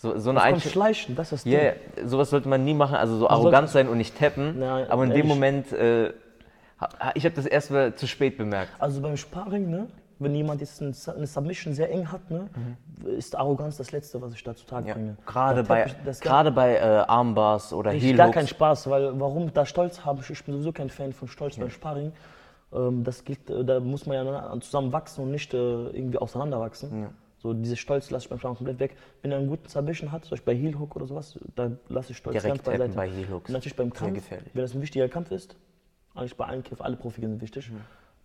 [0.00, 0.72] so, so eine Einstellung.
[0.72, 1.72] schleichen, das ist Ja, yeah,
[2.04, 4.58] sowas sollte man nie machen, also so Man arrogant sein und nicht tappen.
[4.58, 5.28] Nein, aber in dem ehrlich.
[5.34, 6.12] Moment, äh,
[7.14, 8.70] ich habe das erst mal zu spät bemerkt.
[8.78, 9.88] Also beim Sparring, ne,
[10.18, 12.48] wenn jemand jetzt ein- eine Submission sehr eng hat, ne,
[13.18, 14.88] ist Arroganz das Letzte, was ich da zutage Mhm.
[14.88, 14.94] Ja.
[14.94, 15.16] bringe.
[15.26, 19.52] Gerade bei, ich- gerade bei äh, Armbars oder Ich Heel gar keinen Spaß, weil warum
[19.52, 22.12] da Stolz haben, ich bin sowieso kein Fan von Stolz beim Sparring.
[22.72, 26.18] Ähm, das gilt, äh, da muss man ja na- zusammen wachsen und nicht äh, irgendwie
[26.18, 27.02] auseinanderwachsen.
[27.02, 27.08] Ja.
[27.42, 28.96] So diese Stolz lasse ich beim Sparring komplett weg.
[29.22, 32.12] Wenn er einen guten Submission hat, zum Beispiel bei Heel Hook oder sowas, da lasse
[32.12, 33.48] ich Stolz Direkt ganz tappen bei Heel Hooks.
[33.48, 35.56] Und natürlich beim Kampf, wenn das ein wichtiger Kampf ist,
[36.14, 37.70] eigentlich bei allen Kämpfen, alle Profikämpfe sind wichtig,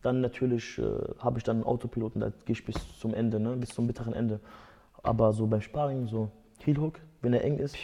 [0.02, 0.84] dann natürlich äh,
[1.20, 4.14] habe ich dann einen Autopiloten, da gehe ich bis zum Ende, ne, bis zum bitteren
[4.14, 4.40] Ende.
[5.02, 6.30] Aber so beim Sparring, so
[6.64, 7.78] Heel Hook, wenn er eng ist,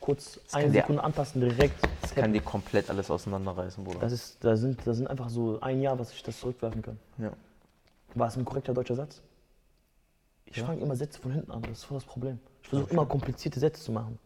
[0.00, 4.00] kurz kann eine Sekunde antasten, direkt Das kann dir komplett alles auseinanderreißen, Bruder.
[4.00, 6.98] das ist, da sind, da sind einfach so ein Jahr, was ich das zurückwerfen kann.
[7.18, 7.32] ja.
[8.14, 9.22] War es ein korrekter deutscher Satz?
[10.46, 12.38] Ich fange immer Sätze von hinten an, das ist voll das Problem.
[12.62, 14.18] Ich versuche immer komplizierte Sätze zu machen.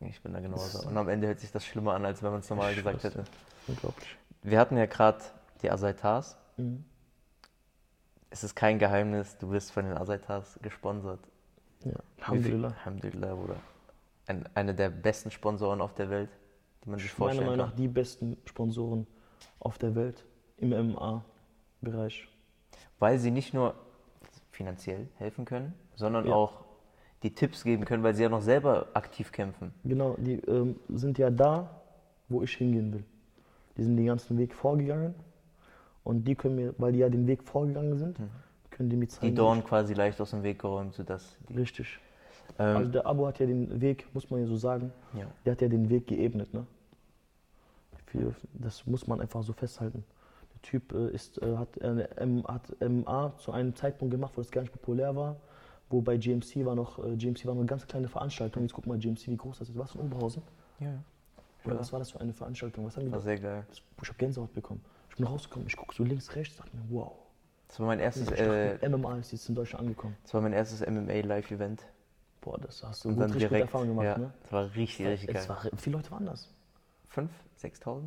[0.00, 0.86] Ich bin da genauso.
[0.86, 3.02] Und am Ende hört sich das schlimmer an, als wenn man es normal Ich gesagt
[3.02, 3.24] hätte.
[3.66, 4.16] Unglaublich.
[4.42, 5.22] Wir hatten ja gerade
[5.62, 6.36] die Asaitas.
[6.56, 6.84] Mhm.
[8.30, 11.20] Es ist kein Geheimnis, du wirst von den Asaitas gesponsert.
[11.84, 11.92] Ja.
[12.18, 12.68] Alhamdulillah.
[12.68, 13.56] Alhamdulillah, Bruder.
[14.26, 16.30] Ein, eine der besten Sponsoren auf der Welt,
[16.84, 17.70] die man sich Meiner vorstellen Meinung kann.
[17.70, 19.06] nach die besten Sponsoren
[19.60, 20.24] auf der Welt
[20.58, 22.28] im MMA-Bereich.
[22.98, 23.74] Weil sie nicht nur
[24.56, 26.34] finanziell helfen können, sondern Ja.
[26.34, 26.64] auch
[27.22, 29.72] die Tipps geben können, weil sie ja noch selber aktiv kämpfen.
[29.84, 31.80] Genau, die ähm, sind ja da,
[32.28, 33.04] wo ich hingehen will.
[33.76, 35.14] Die sind den ganzen Weg vorgegangen
[36.04, 38.18] und die können mir, weil die ja den Weg vorgegangen sind,
[38.70, 39.26] können die mir zeigen.
[39.26, 39.30] Mhm.
[39.30, 41.98] Die Dorn quasi leicht aus dem Weg geräumt, sodass die, Richtig.
[42.58, 45.26] ähm, Also der Abo hat ja den Weg, muss man ja so sagen, ja.
[45.44, 46.52] der hat ja den Weg geebnet.
[46.54, 46.66] Ne?
[48.54, 50.02] Das muss man einfach so festhalten.
[50.56, 52.06] Der Typ äh, ist, äh, hat, äh,
[52.48, 55.36] hat MA zu einem Zeitpunkt gemacht, wo es gar nicht populär war.
[55.88, 58.62] Wo bei GMC war noch, äh, GMC war nur eine ganz kleine Veranstaltung.
[58.64, 59.78] Jetzt guck mal, GMC, wie groß das ist.
[59.78, 60.42] Was in Oberhausen?
[60.80, 60.88] ja,
[61.64, 61.80] Oder Ja.
[61.80, 62.86] was war das für eine Veranstaltung?
[62.86, 63.64] Was haben die war sehr geil.
[63.70, 64.84] Ich habe Gänsehaut bekommen.
[65.10, 67.12] Ich bin rausgekommen, ich gucke so links, rechts, dachte mir, wow.
[67.68, 70.16] Das war mein erstes, Ich äh, dachte, MMA ist jetzt in Deutschland angekommen.
[70.22, 71.82] das war mein erstes MMA-Live-Event.
[72.40, 74.32] Boah, das hast du Und gut, dann richtig gute direkt, Erfahrung gemacht, ja, ne?
[74.42, 75.48] das war richtig, richtig geil.
[75.48, 76.48] War, wie viele Leute waren das?
[77.08, 77.30] Fünf,
[77.60, 78.02] 6.000?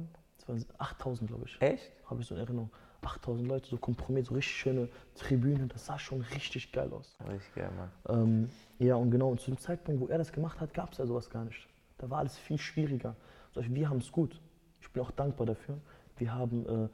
[0.58, 1.62] Es waren 8000, glaube ich.
[1.62, 1.92] Echt?
[2.06, 2.70] Habe ich so in Erinnerung.
[3.02, 5.70] 8000 Leute, so komprimiert, so richtig schöne Tribünen.
[5.70, 7.16] Das sah schon richtig geil aus.
[7.30, 7.92] Richtig geil, Mann.
[8.10, 10.98] Ähm, ja, und genau, und zu dem Zeitpunkt, wo er das gemacht hat, gab es
[10.98, 11.68] ja sowas gar nicht.
[11.98, 13.16] Da war alles viel schwieriger.
[13.54, 14.40] Beispiel, wir haben es gut.
[14.82, 15.78] Ich bin auch dankbar dafür.
[16.18, 16.90] Wir haben, äh,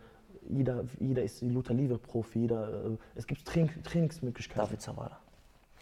[0.49, 4.63] jeder, jeder ist ein Luther Liebe-Profi, jeder, äh, es gibt Train Trainingsmöglichkeiten.
[4.63, 5.19] David Zawada.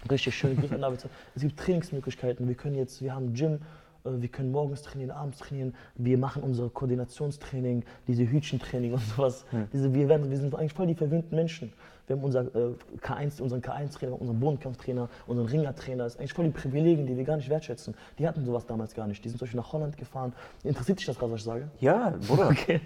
[0.09, 0.57] Richtig schön.
[0.57, 1.07] Grüße an David.
[1.35, 2.47] Es gibt Trainingsmöglichkeiten.
[2.47, 3.59] Wir können jetzt, wir haben Gym
[4.03, 9.45] wir können morgens trainieren, abends trainieren, wir machen unser Koordinationstraining, diese Hütchentraining und sowas.
[9.71, 11.73] Diese, wir, werden, wir sind eigentlich voll die verwöhnten Menschen.
[12.07, 16.03] Wir haben unser, äh, K1, unseren K1-Trainer, unseren Bodenkampftrainer, unseren Ringertrainer.
[16.03, 17.95] Das ist eigentlich voll die Privilegien, die wir gar nicht wertschätzen.
[18.19, 19.23] Die hatten sowas damals gar nicht.
[19.23, 20.33] Die sind zum Beispiel nach Holland gefahren.
[20.63, 21.69] Interessiert dich das gerade, was ich sage?
[21.79, 22.49] Ja, Bruder.
[22.53, 22.81] Okay.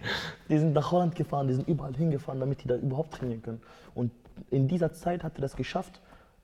[0.49, 3.61] Die sind nach Holland gefahren, die sind überall hingefahren, damit die da überhaupt trainieren können.
[3.95, 4.11] Und
[4.49, 5.99] in dieser Zeit hat er das geschafft,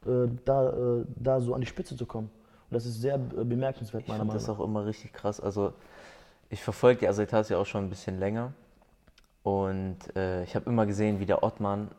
[0.06, 2.30] äh, da, äh, da so an die Spitze zu kommen.
[2.74, 4.60] Das ist sehr bemerkenswert, Ich meiner Meinung das nach.
[4.60, 5.40] auch immer richtig krass.
[5.40, 5.74] Also,
[6.50, 8.54] ich verfolge die Asetas ja auch schon ein bisschen länger.
[9.44, 11.90] Und äh, ich habe immer gesehen, wie der Ottmann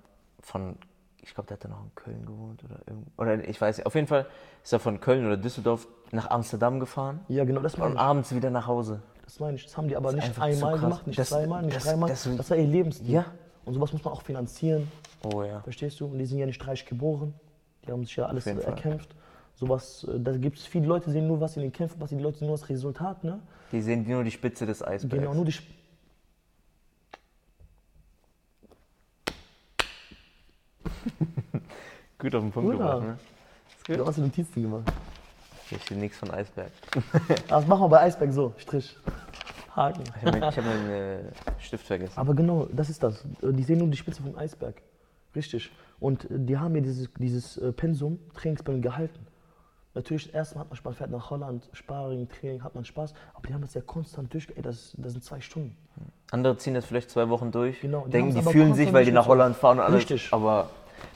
[0.41, 0.77] von,
[1.23, 3.87] ich glaube, der hat da noch in Köln gewohnt oder irgend, oder ich weiß nicht.
[3.87, 4.27] Auf jeden Fall
[4.63, 8.35] ist er von Köln oder Düsseldorf nach Amsterdam gefahren Ja, genau, das meine und abends
[8.35, 9.03] wieder nach Hause.
[9.25, 9.65] Das meine ich.
[9.65, 12.09] Das haben die aber ist nicht einmal gemacht, nicht Das- zweimal, nicht das- dreimal.
[12.09, 13.11] das- Das, war ihr Lebensstil.
[13.11, 13.25] Ja.
[13.65, 14.91] Und sowas muss man auch finanzieren,
[15.35, 15.61] Oh ja.
[15.61, 16.07] verstehst du?
[16.07, 17.35] Und die sind ja nicht reich geboren.
[17.87, 18.99] Die haben sich ja alles äh, Fall.
[19.57, 22.11] Sowas, äh, da gibt es viele Leute, die sehen nur was in den Kämpfen, was
[22.11, 23.41] die Leute sehen nur das Resultat, ne?
[23.73, 25.23] Die sehen nur die Spitze des Eisbergs.
[25.23, 25.53] Genau, nur die.
[25.53, 25.73] Sp-
[32.19, 33.19] Gut auf den Punkt gebracht, ne?
[33.87, 34.91] Du hast du Notizen gemacht.
[35.69, 36.71] Hier steht nichts von Eisberg.
[37.49, 38.97] Das machen wir bei Eisberg so, Strich.
[39.75, 40.03] Haken.
[40.05, 41.19] Ich habe meinen hab meinen, äh,
[41.59, 42.17] Stift vergessen.
[42.19, 43.25] Aber genau, das ist das.
[43.43, 44.81] Die sehen nur die Spitze vom Eisberg.
[45.35, 45.71] Richtig.
[46.01, 49.27] Und äh, die haben mir dieses, dieses äh, Pensum, Trainingspensum gehalten.
[49.95, 53.15] Natürlich, erstmal hat man Spaß, fährt nach Holland, Sparring, Training, hat man Spaß.
[53.35, 54.49] Aber die haben das ja konstant durch.
[54.57, 55.77] Ey, das, das sind zwei Stunden.
[56.33, 59.13] Andere ziehen das vielleicht zwei Wochen durch, Genau, die denken, die fühlen sich, weil die
[59.13, 59.27] nach.
[59.29, 59.99] Holland fahren und alles.
[59.99, 60.33] Richtig.
[60.33, 60.69] Aber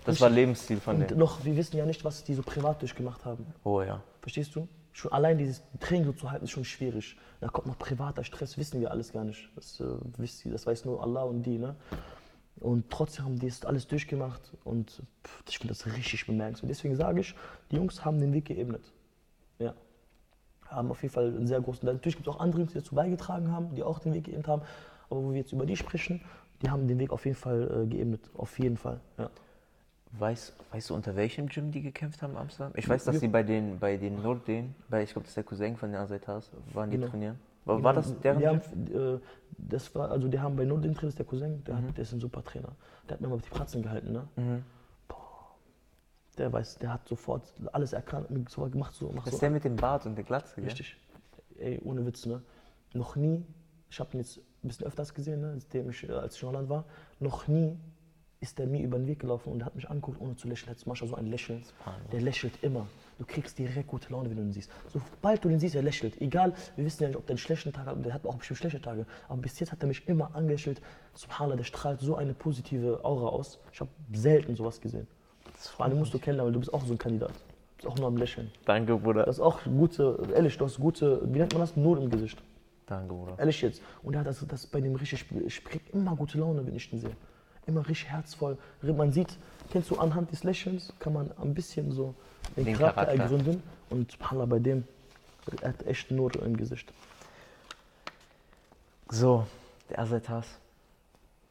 [0.05, 0.21] das Richtig.
[0.21, 1.19] war Lebensstil von Und denen.
[1.19, 3.47] noch, wir wissen ja nicht, was die so privat durchgemacht haben.
[3.65, 4.01] Oh ja.
[4.21, 4.69] Verstehst du?
[4.93, 7.17] Schon allein dieses Training so zu halten, ist schon schwierig.
[7.41, 9.49] Da kommt noch privater Stress, wissen wir alles gar nicht.
[9.57, 9.85] Das, äh,
[10.17, 11.59] wisst ihr, das weiß nur Allah und die.
[11.59, 11.75] Ne?
[12.61, 16.71] Und trotzdem haben die es alles durchgemacht und pff, ich finde das richtig bemerkenswert.
[16.71, 17.35] Deswegen sage ich,
[17.71, 18.83] die Jungs haben den Weg geebnet.
[19.59, 19.75] Ja.
[20.67, 21.87] Haben auf jeden Fall einen sehr großen.
[21.87, 24.49] Natürlich gibt es auch andere Jungs, die dazu beigetragen haben, die auch den Weg geebnet
[24.49, 24.63] haben.
[25.09, 26.21] Aber wo wir jetzt über die sprechen,
[26.63, 28.29] die haben den Weg auf jeden Fall äh, geebnet.
[28.35, 29.01] Auf jeden Fall.
[29.19, 29.31] Ja.
[30.13, 32.73] Weißt, weißt du, unter welchem Gym die gekämpft haben in Amsterdam?
[32.77, 35.45] Ich weiß, dass die bei den, bei den Nordden, bei, ich glaube, das ist der
[35.45, 37.11] Cousin von den Asetas, waren die Genau.
[37.11, 37.39] trainieren.
[37.65, 38.49] War, war das deren Gym?
[38.49, 39.21] haben, äh,
[39.59, 41.89] das war, also die haben bei das ist der Cousin, der, Mhm.
[41.89, 42.73] hat, der ist ein super Trainer.
[43.09, 44.29] Der hat mir mal die Pratzen gehalten, ne?
[44.37, 44.65] Mhm.
[46.39, 49.37] Der weiß, der hat sofort alles erkannt, so gemacht, so, mach Das so.
[49.37, 50.65] ist der mit dem Bart und der Glatze, gell?
[50.67, 50.97] Richtig.
[51.59, 52.43] Ey, ohne Witz, ne?
[52.95, 53.45] Noch nie,
[53.91, 56.49] ich habe ihn jetzt ein bisschen öfters gesehen, ne, seitdem ich, äh, als ich in
[56.49, 56.85] Holland war,
[57.19, 57.77] noch nie
[58.41, 60.71] ist der mir über den Weg gelaufen und hat mich angeguckt, ohne zu lächeln.
[60.71, 61.63] Jetzt machst du so ein Lächeln.
[62.13, 62.87] Der lächelt immer.
[63.19, 64.71] Du kriegst direkt gute Laune, wenn du ihn siehst.
[64.93, 66.21] Sobald du den siehst, er lächelt.
[66.21, 68.59] Egal, wir wissen ja nicht, ob der einen schlechten Tag hat, der hat auch bestimmt
[68.59, 69.07] schlechte Tage.
[69.29, 70.81] Aber bis jetzt hat er mich immer angelächelt.
[71.15, 73.59] Subhanallah, der strahlt so eine positive Aura aus.
[73.73, 75.09] Ich habe selten sowas gesehen.
[75.55, 77.31] Vor allem musst du kennenlernen, weil du bist auch so ein Kandidat.
[77.31, 78.53] Du bist auch nur am Lächeln.
[78.65, 79.25] Danke, Bruder.
[79.25, 81.77] Das ist auch gute, ehrlich, du hast gute, wie nennt man das?
[81.77, 82.41] Not im Gesicht.
[82.87, 83.37] Danke, Bruder.
[83.37, 83.83] Ehrlich jetzt.
[84.05, 86.93] Und er hat das, das bei dem richtig, ich krieg immer gute Laune, wenn ich
[86.93, 87.17] ihn sehe.
[87.69, 88.57] Immer richtig herzvoll.
[88.83, 89.37] Man sieht,
[89.71, 92.15] kennst du, anhand des Lächelns kann man ein bisschen so
[92.57, 93.23] den, Den Charakter, Charakter.
[93.23, 93.63] ergründen.
[93.91, 94.85] Und subhanallah, bei dem,
[95.61, 96.93] er hat echt Not im Gesicht.
[99.11, 99.47] So,
[99.91, 100.47] der Asetas.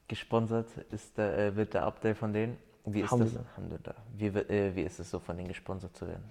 [0.08, 2.58] Gesponsert ist der, äh, wird der Abdel von denen.
[2.86, 3.20] Wie ist das?
[3.20, 3.46] Alhamdulillah.
[3.56, 3.96] Alhamdulillah.
[4.16, 6.24] Wie, äh, wie ist es so, von denen gesponsert zu werden?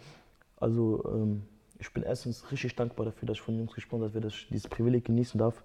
[0.59, 1.43] Also ähm,
[1.79, 4.67] ich bin erstens richtig dankbar dafür, dass ich von Jungs gesponsert werde, dass ich dieses
[4.69, 5.63] Privileg genießen darf.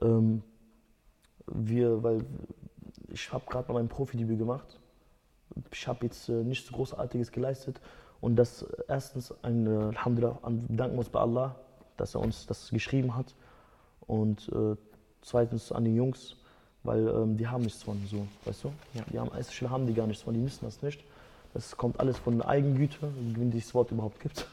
[0.00, 0.42] Ähm,
[1.46, 2.24] wir, weil
[3.14, 4.78] ich habe gerade mal mein Profidebüt gemacht.
[5.72, 7.80] Ich habe jetzt äh, nichts Großartiges geleistet.
[8.20, 11.54] Und das äh, erstens, ein, äh, Alhamdulillah, an- bedanken uns bei Allah,
[11.96, 13.34] dass er uns das geschrieben hat.
[14.06, 14.76] Und äh,
[15.22, 16.36] zweitens an die Jungs,
[16.82, 18.72] weil ähm, die haben nichts von so, weißt du?
[19.12, 21.02] Die haben, erste Stelle haben die gar nichts von, die müssen das nicht.
[21.54, 22.98] Das kommt alles von Eigengüte,
[23.36, 24.46] wenn dieses Wort überhaupt gibt.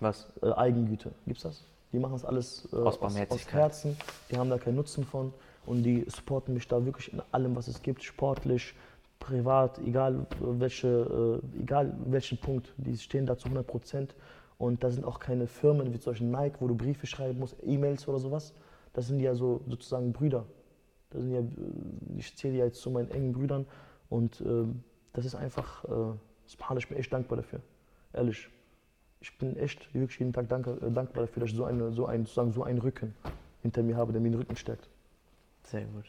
[0.00, 0.26] Was?
[0.42, 1.62] Äh, Eigengüte, gibt's das?
[1.92, 3.52] Die machen das alles äh, Aus aus, aus.
[3.52, 3.96] Herzen,
[4.30, 5.32] die haben da keinen Nutzen von
[5.66, 8.74] und die supporten mich da wirklich in allem, was es gibt, sportlich,
[9.18, 14.14] privat, egal welche, äh, egal welchen Punkt, die stehen da zu 100 Prozent
[14.58, 17.56] und da sind auch keine Firmen wie zum Beispiel Nike, wo du Briefe schreiben musst,
[17.62, 18.54] E-Mails oder sowas.
[18.92, 20.46] Das sind ja so sozusagen Brüder.
[21.10, 23.66] Das sind ja, äh, ich zähle ja jetzt zu meinen engen Brüdern
[24.08, 24.64] und äh,
[25.12, 26.14] das ist einfach, äh,
[26.46, 27.60] subhanallah, ich bin echt dankbar dafür,
[28.12, 28.48] ehrlich
[29.20, 32.06] ich bin echt wirklich jeden Tag danke, äh, dankbar dafür, dass ich so, eine, so,
[32.06, 33.14] einen, sozusagen so einen Rücken
[33.62, 34.88] hinter mir habe, der mir den Rücken stärkt.
[35.66, 36.04] Sehr gut.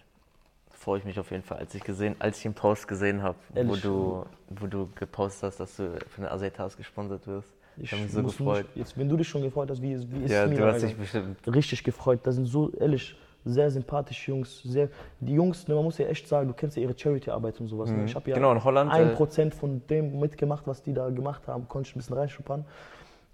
[0.71, 3.37] Freue ich mich auf jeden Fall, als ich gesehen, als ich den Post gesehen habe,
[3.55, 7.51] wo du, wo du gepostet hast, dass du von der Asetas gesponsert wirst.
[7.77, 8.65] Ich habe mich so gefreut.
[8.67, 10.57] Mich, jetzt, wenn du dich schon gefreut hast, wie, ist- wie ist Ja, es mir
[10.57, 11.37] du hast dich bestimmt.
[11.47, 12.19] richtig gefreut.
[12.23, 14.61] Das sind so, ehrlich, sehr sympathische Jungs.
[14.63, 14.89] Sehr,
[15.19, 17.89] die Jungs, ne, man muss ja echt sagen, du kennst ja ihre Charity-Arbeit und sowas.
[17.91, 18.05] Ne?
[18.05, 21.09] Ich habe ja Genau, in Holland, ein äh, Prozent von dem mitgemacht, was die da
[21.09, 22.65] gemacht haben, konnte ich ein bisschen reinschnuppern.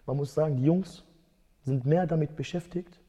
[0.05, 1.03] Man muss sagen, die Jungs,
[1.65, 2.99] sind mehr damit beschäftigt,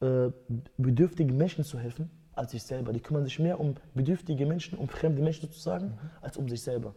[0.00, 0.30] äh,
[0.76, 2.92] bedürftigen Menschen zu helfen, als sich selber.
[2.92, 6.94] Die kümmern sich mehr um bedürftige Menschen, um fremde Menschen sozusagen, als um sich selber.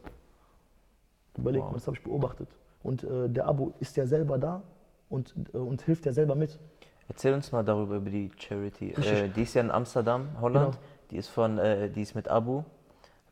[1.37, 2.49] Überleg mal, das habe ich beobachtet.
[2.83, 4.61] Und äh, der Abo ist ja selber da
[5.09, 6.59] und, äh, und hilft ja selber mit.
[7.07, 8.91] Erzähl uns mal darüber, über die Charity.
[8.91, 10.75] Äh, die ist ja in Amsterdam, Holland.
[10.75, 10.83] Genau.
[11.11, 12.63] Die ist von, äh, die ist mit Abu.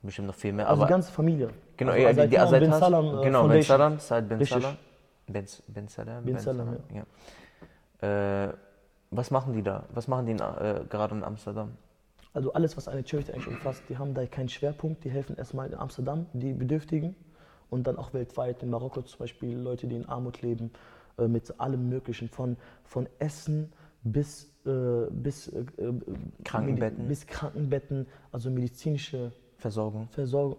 [0.01, 0.67] Bestimmt noch viel mehr.
[0.69, 1.49] Also aber die ganze Familie.
[1.75, 3.63] genau, also ja, die, die Azaitan bin Azaitas- Salam, äh, genau, Ben Foundation.
[3.63, 4.45] Salam, Said Ben.
[4.45, 4.77] Salam.
[5.27, 6.23] Ben, ben Salam?
[6.23, 6.77] Bin Salam,
[8.01, 8.45] ja.
[8.47, 8.53] Äh,
[9.11, 9.85] was machen die da?
[9.93, 11.71] Was machen die in, äh, gerade in Amsterdam?
[12.33, 15.03] Also alles, was eine Charity eigentlich umfasst, die haben da keinen Schwerpunkt.
[15.03, 17.15] Die helfen erstmal in Amsterdam, die Bedürftigen.
[17.69, 20.71] Und dann auch weltweit, in Marokko zum Beispiel, Leute, die in Armut leben,
[21.17, 22.29] äh, mit allem Möglichen.
[22.29, 25.93] Von, von Essen bis, äh, bis, äh, äh,
[26.43, 27.07] Krankenbetten.
[27.07, 30.07] Bis Krankenbetten, also medizinische Versorgung.
[30.11, 30.57] Versorgung.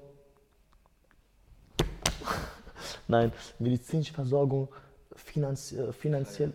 [3.08, 4.68] Nein, medizinische Versorgung,
[5.14, 6.52] finanz, äh, finanziell,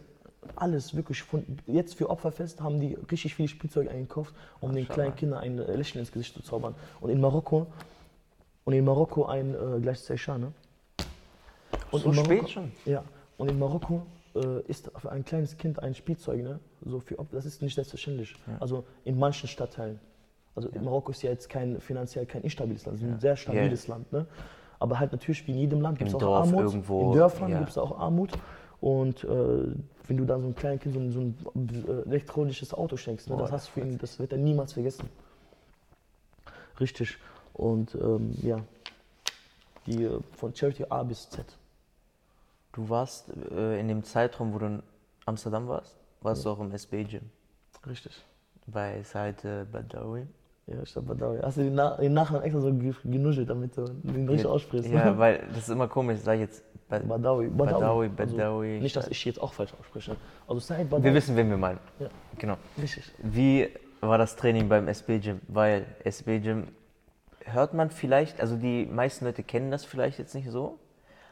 [0.56, 1.22] alles wirklich.
[1.24, 4.94] Von, jetzt für Opferfest haben die richtig viele Spielzeuge eingekauft, um den Maschallah.
[4.96, 6.76] kleinen Kindern ein äh, Lächeln ins Gesicht zu zaubern.
[7.02, 7.68] Und in Marokko,
[8.66, 10.54] und in Marokko ein äh, gleich Seisha, ne?
[11.92, 12.72] Und So in Marokko, spät schon?
[12.86, 13.04] Ja,
[13.38, 14.04] und in Marokko
[14.36, 16.60] äh, ist für ein kleines Kind ein Spielzeug, ne?
[16.86, 18.36] So für Opfer, das ist nicht selbstverständlich.
[18.60, 20.00] Also in manchen Stadtteilen.
[20.56, 23.88] Also Marokko ist ja jetzt kein finanziell kein instabiles Land, es ist ein sehr stabiles
[23.88, 24.28] Land, ne?
[24.80, 26.62] Aber halt natürlich wie in jedem Land gibt es auch Dorf Armut.
[26.62, 27.58] irgendwo, in Dörfern ja.
[27.60, 28.32] gibt es auch Armut.
[28.82, 29.28] Und äh,
[30.08, 31.22] wenn du da so ein kleines Kind so ein, so
[31.56, 34.38] ein äh, elektronisches Auto schenkst, ne, Boah, das, hast du für ihn, das wird er
[34.38, 35.10] niemals vergessen.
[36.80, 37.18] Richtig.
[37.54, 38.60] Und ähm, ja,
[39.86, 41.46] die äh, von Charity A bis Z.
[42.74, 44.84] Du warst äh, in dem Zeitraum, wo du in
[45.26, 47.30] Amsterdam warst, warst du auch im SB-Gym.
[47.88, 48.24] Richtig.
[48.66, 50.26] Bei äh, Badawi.
[50.68, 51.40] Ja, ich hab Badawi.
[51.42, 54.90] Hast du den, Na den Nachnamen extra so ge- genuschelt, damit du den richtig aussprichst?
[54.90, 56.64] Ja, weil das ist immer komisch, sag ich jetzt.
[56.90, 57.48] Ba- Badawi.
[57.48, 58.80] Badawi, Also, Badawi.
[58.80, 60.16] nicht, dass ich jetzt auch falsch ausspreche.
[60.48, 61.06] Also Said Badawi.
[61.06, 61.80] Wir wissen, wen wir meinen.
[62.00, 62.08] Ja.
[62.38, 62.58] Genau.
[62.82, 63.12] Richtig.
[63.20, 63.70] Wie
[64.02, 65.42] war das Training beim SB-Gym?
[65.48, 66.68] Weil SB-Gym
[67.46, 70.78] hört man vielleicht, also die meisten Leute kennen das vielleicht jetzt nicht so,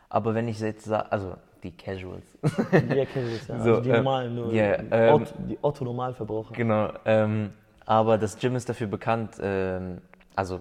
[0.10, 3.60] aber wenn ich jetzt sage, also die Casuals, Die das, ja.
[3.60, 6.54] So, also die ähm, normalen, nur die, ähm, Otto, die Otto-Normalverbraucher.
[6.54, 7.52] genau, ähm,
[7.86, 10.00] aber das Gym ist dafür bekannt, ähm,
[10.36, 10.60] also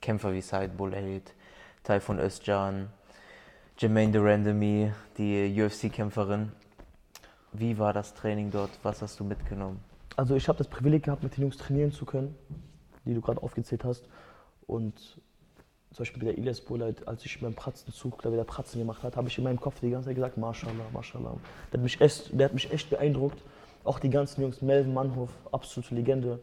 [0.00, 1.32] Kämpfer wie Said Boulait,
[1.84, 2.88] Typhoon Özcan,
[3.82, 6.52] Jermaine Durandamy, die UFC-Kämpferin.
[7.52, 8.70] Wie war das Training dort?
[8.84, 9.80] Was hast du mitgenommen?
[10.14, 12.36] Also ich habe das Privileg gehabt, mit den Jungs trainieren zu können,
[13.04, 14.04] die du gerade aufgezählt hast.
[14.68, 14.94] Und
[15.90, 19.16] zum Beispiel bei der Ilyas Boulait, als ich beim Pratzenzug da wieder Pratzen gemacht hat,
[19.16, 21.34] habe ich in meinem Kopf die ganze Zeit gesagt, Mashallah, Mashallah.
[21.72, 23.42] Der hat mich echt, der hat mich echt beeindruckt.
[23.82, 26.38] Auch die ganzen Jungs, Melvin Mannhof, absolute Legende,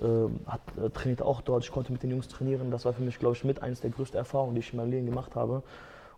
[0.00, 1.64] ähm, hat, äh, trainiert auch dort.
[1.64, 2.70] Ich konnte mit den Jungs trainieren.
[2.70, 4.92] Das war für mich, glaube ich, mit eines der größten Erfahrungen, die ich in meinem
[4.92, 5.64] Leben gemacht habe.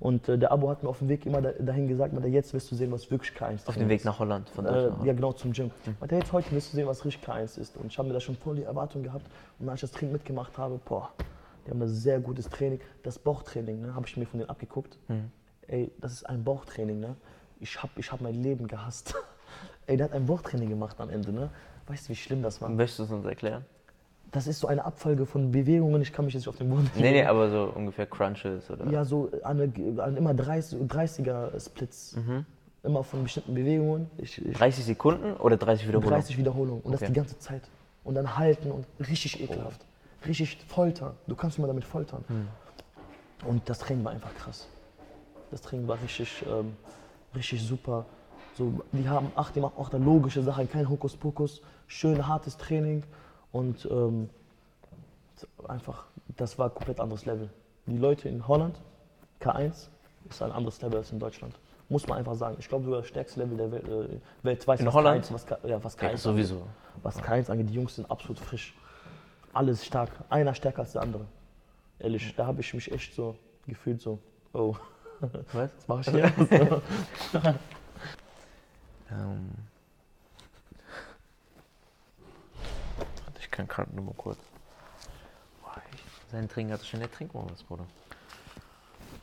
[0.01, 2.55] Und äh, der Abo hat mir auf dem Weg immer da, dahin gesagt, "Mann, jetzt
[2.55, 5.05] wirst du sehen, was wirklich K1 Auf dem Weg nach Holland von äh, Deutschland.
[5.05, 5.71] ja, genau, zum Gym.
[6.01, 7.77] Und jetzt heute wirst du sehen, was richtig K1 ist.
[7.77, 9.27] Und ich habe mir da schon voll die Erwartung gehabt.
[9.59, 11.11] Und als ich das Training mitgemacht habe, boah,
[11.67, 12.81] die haben da sehr gutes Training.
[13.03, 14.97] Das Bauchtraining, ne, habe ich mir von denen abgeguckt.
[15.09, 15.31] Mhm.
[15.69, 17.15] Ey, das ist ein Bauchtraining, ne?
[17.61, 19.15] Ich habe ich hab mein Leben gehasst.
[19.87, 21.51] Ey, der hat ein Bauchtraining gemacht am Ende, ne?
[21.89, 22.71] Weißt du, wie schlimm das war?
[22.71, 23.67] Möchtest du es uns erklären?
[24.33, 26.03] Das ist so eine Abfolge von Bewegungen.
[26.03, 28.87] Ich kann mich jetzt nicht auf den Boden Nee, nee, aber so ungefähr Crunches oder.
[28.91, 29.61] Ja, so an,
[29.99, 32.17] an immer 30, 30er-Splits.
[32.17, 32.47] Mhm.
[32.83, 34.09] Immer von bestimmten Bewegungen.
[34.19, 36.15] Ich, ich, 30 Sekunden oder 30 Wiederholungen?
[36.15, 36.81] 30 Wiederholungen.
[36.83, 37.11] Und das Okay.
[37.13, 37.63] die ganze Zeit.
[38.05, 39.85] Und dann halten und richtig ekelhaft.
[40.27, 41.15] Richtig foltern.
[41.27, 42.25] Du kannst mal damit foltern.
[43.45, 44.69] Und das Training war einfach krass.
[45.51, 46.75] Das Training war richtig, ähm,
[47.35, 48.07] richtig super.
[48.57, 51.63] So, die haben, ach, die machen auch da logische Sachen, kein Hokuspokus.
[51.87, 53.03] Schön hartes Training.
[53.53, 54.31] Und ähm,
[55.69, 56.05] einfach,
[56.37, 57.49] das war ein komplett anderes Level.
[57.87, 58.81] Die Leute in Holland,
[59.41, 59.89] K1,
[60.29, 61.55] ist ein anderes Level als in Deutschland.
[61.89, 62.57] Muss man einfach sagen.
[62.61, 64.79] Ich glaube sogar das stärkste Level der Welt, äh, weltweit.
[64.81, 65.25] In was Holland?
[65.27, 66.21] K1, was, K- ja, was K1 Ja, angeht.
[66.21, 66.63] sowieso.
[67.03, 68.75] Was K1 angeht, die Jungs sind absolut frisch.
[69.53, 70.11] Alles stark.
[70.29, 71.25] Einer stärker als der andere.
[71.99, 73.37] Ehrlich, da habe ich mich echt so
[73.67, 74.21] gefühlt so,
[74.53, 74.77] oh,
[75.53, 75.71] Was?
[75.87, 76.83] was mache ich hier?
[79.13, 79.51] Ähm.
[83.51, 84.39] Ich kann gerade nur mal kurz.
[85.61, 87.85] Boah, ich- Sein Trinken hat schnell trink mal was, Bruder.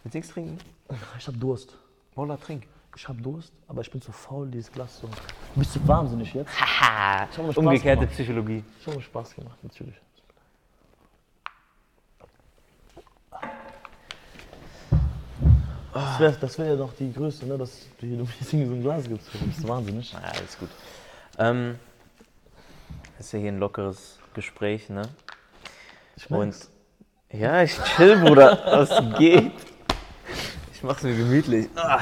[0.03, 0.57] Willst du nichts trinken?
[1.17, 1.75] ich habe Durst.
[2.15, 2.67] Mola, trink.
[2.97, 5.09] Ich habe Durst, aber ich bin zu faul, dieses Glas so.
[5.55, 6.49] Bist du wahnsinnig jetzt?
[6.59, 8.13] Haha, hab umgekehrte gemacht.
[8.15, 8.63] Psychologie.
[8.81, 9.95] Ich habe mir Spaß gemacht, natürlich.
[15.93, 18.81] Das wäre das wär ja doch die Größe, ne, dass du hier du so ein
[18.83, 19.33] Glas gibst.
[19.33, 20.11] Du bist wahnsinnig.
[20.11, 20.69] Ja, alles gut.
[21.39, 21.79] Ähm,
[23.19, 25.03] ist ja hier ein lockeres Gespräch, ne?
[26.15, 26.71] Ich Und merk's.
[27.31, 28.61] ja, ich chill, Bruder.
[28.65, 29.51] Was geht?
[30.73, 31.67] Ich mach's mir gemütlich.
[31.75, 32.01] Ah.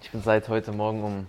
[0.00, 1.26] Ich bin seit heute Morgen um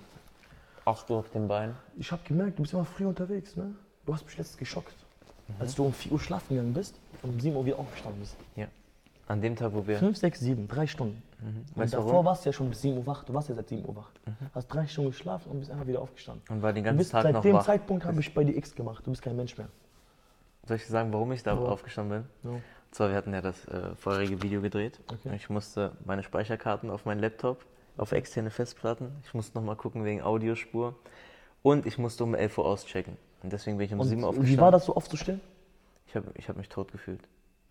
[0.85, 1.75] Auch du auf den Beinen?
[1.97, 3.73] Ich habe gemerkt, du bist immer früh unterwegs, ne?
[4.05, 4.95] Du hast mich letztens geschockt.
[5.59, 8.35] Als du um 4 Uhr schlafen gegangen bist und um 7 Uhr wieder aufgestanden bist.
[8.55, 8.67] Ja.
[9.27, 9.97] An dem Tag, wo wir.
[9.99, 11.21] 5, 6, 7, drei Stunden.
[11.41, 12.25] Und Weißt du davor warum?
[12.25, 13.23] warst du ja schon bis 7 Uhr wach.
[13.23, 14.09] Du warst ja seit 7 Uhr wach.
[14.53, 16.43] Hast drei Stunden geschlafen und bist einfach wieder aufgestanden.
[16.49, 17.65] Und war den ganzen bist, Tag seit noch dem wach.
[17.65, 19.05] Zeitpunkt habe ich bei dir X gemacht.
[19.05, 19.67] Du bist kein Mensch mehr.
[20.67, 21.59] Soll ich dir sagen, warum ich da Ja.
[21.59, 22.51] aufgestanden bin?
[22.51, 22.55] Ja.
[22.57, 22.61] Und
[22.91, 24.99] zwar, wir hatten ja das äh, vorherige Video gedreht.
[25.11, 25.29] Okay.
[25.29, 27.65] Und Ich musste meine Speicherkarten auf meinen Laptop,
[27.97, 29.11] auf externe Festplatten.
[29.25, 30.95] Ich musste nochmal gucken wegen Audiospur.
[31.61, 33.17] Und ich musste um 11 Uhr auschecken.
[33.41, 34.57] Und deswegen bin ich um Und 7 Uhr aufgestanden.
[34.57, 35.41] wie war das so aufzustehen?
[36.07, 37.21] Ich habe ich hab mich tot gefühlt.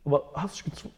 [0.05, 0.95] Aber hast du dich gezwungen?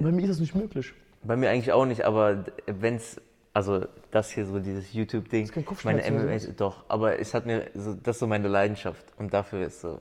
[0.00, 0.92] Bei mir ist das nicht möglich.
[1.22, 3.20] Bei mir eigentlich auch nicht, aber wenn's,
[3.54, 7.46] also das hier so dieses YouTube-Ding, kein meine Kopfschmerzen oder MMA, doch, aber es hat
[7.46, 10.00] mir, so, das ist so meine Leidenschaft und dafür ist so,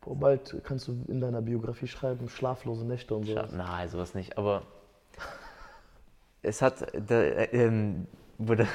[0.00, 3.40] Boah, bald kannst du in deiner Biografie schreiben, schlaflose Nächte und so.
[3.52, 4.62] nein, sowas nicht, aber
[6.42, 8.08] es hat, da, äh, ähm,
[8.38, 8.66] wo, da,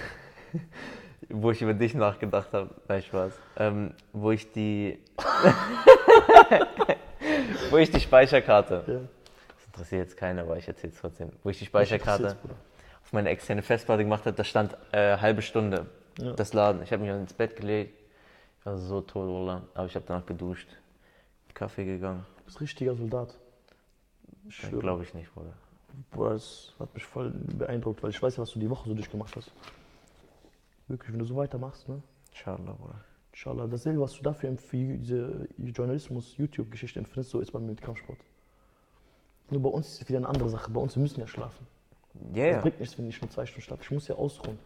[1.30, 5.00] wo ich über dich nachgedacht habe, nein, Spaß, ähm, wo ich die,
[7.72, 9.00] wo ich die Speicherkarte, Ja.
[9.78, 12.36] Das interessiert jetzt keiner, aber ich erzähle es trotzdem, wo ich die Speicherkarte
[13.04, 15.86] auf meine externe Festplatte gemacht habe, da stand äh, halbe Stunde
[16.20, 16.34] Ja.
[16.34, 16.82] das Laden.
[16.84, 17.94] Ich habe mich ins Bett gelegt,
[18.60, 19.64] ich war so tot, Bruder.
[19.74, 20.68] aber ich habe danach geduscht,
[21.54, 22.26] Kaffee gegangen.
[22.40, 23.38] Du bist richtiger Soldat.
[24.80, 25.54] Glaube ich nicht, Bruder.
[26.12, 28.94] Boah, das hat mich voll beeindruckt, weil ich weiß ja, was du die Woche so
[28.94, 29.52] durchgemacht hast.
[30.88, 32.02] Wirklich, wenn du so weitermachst, ne?
[32.32, 33.02] Inshallah, Bruder.
[33.32, 37.82] Inshallah, dasselbe, was du dafür für diese Journalismus, YouTube-Geschichte empfindest, so ist bei mir mit
[37.82, 38.20] Kampfsport.
[39.50, 40.72] Nur bei uns ist es wieder eine andere Sache.
[40.72, 41.66] Bei uns, wir müssen ja schlafen.
[42.34, 42.62] Ja, Es ja.
[42.62, 43.84] bringt nichts, wenn ich nur zwei Stunden schlafe.
[43.84, 44.60] Ich muss ja ausruhen.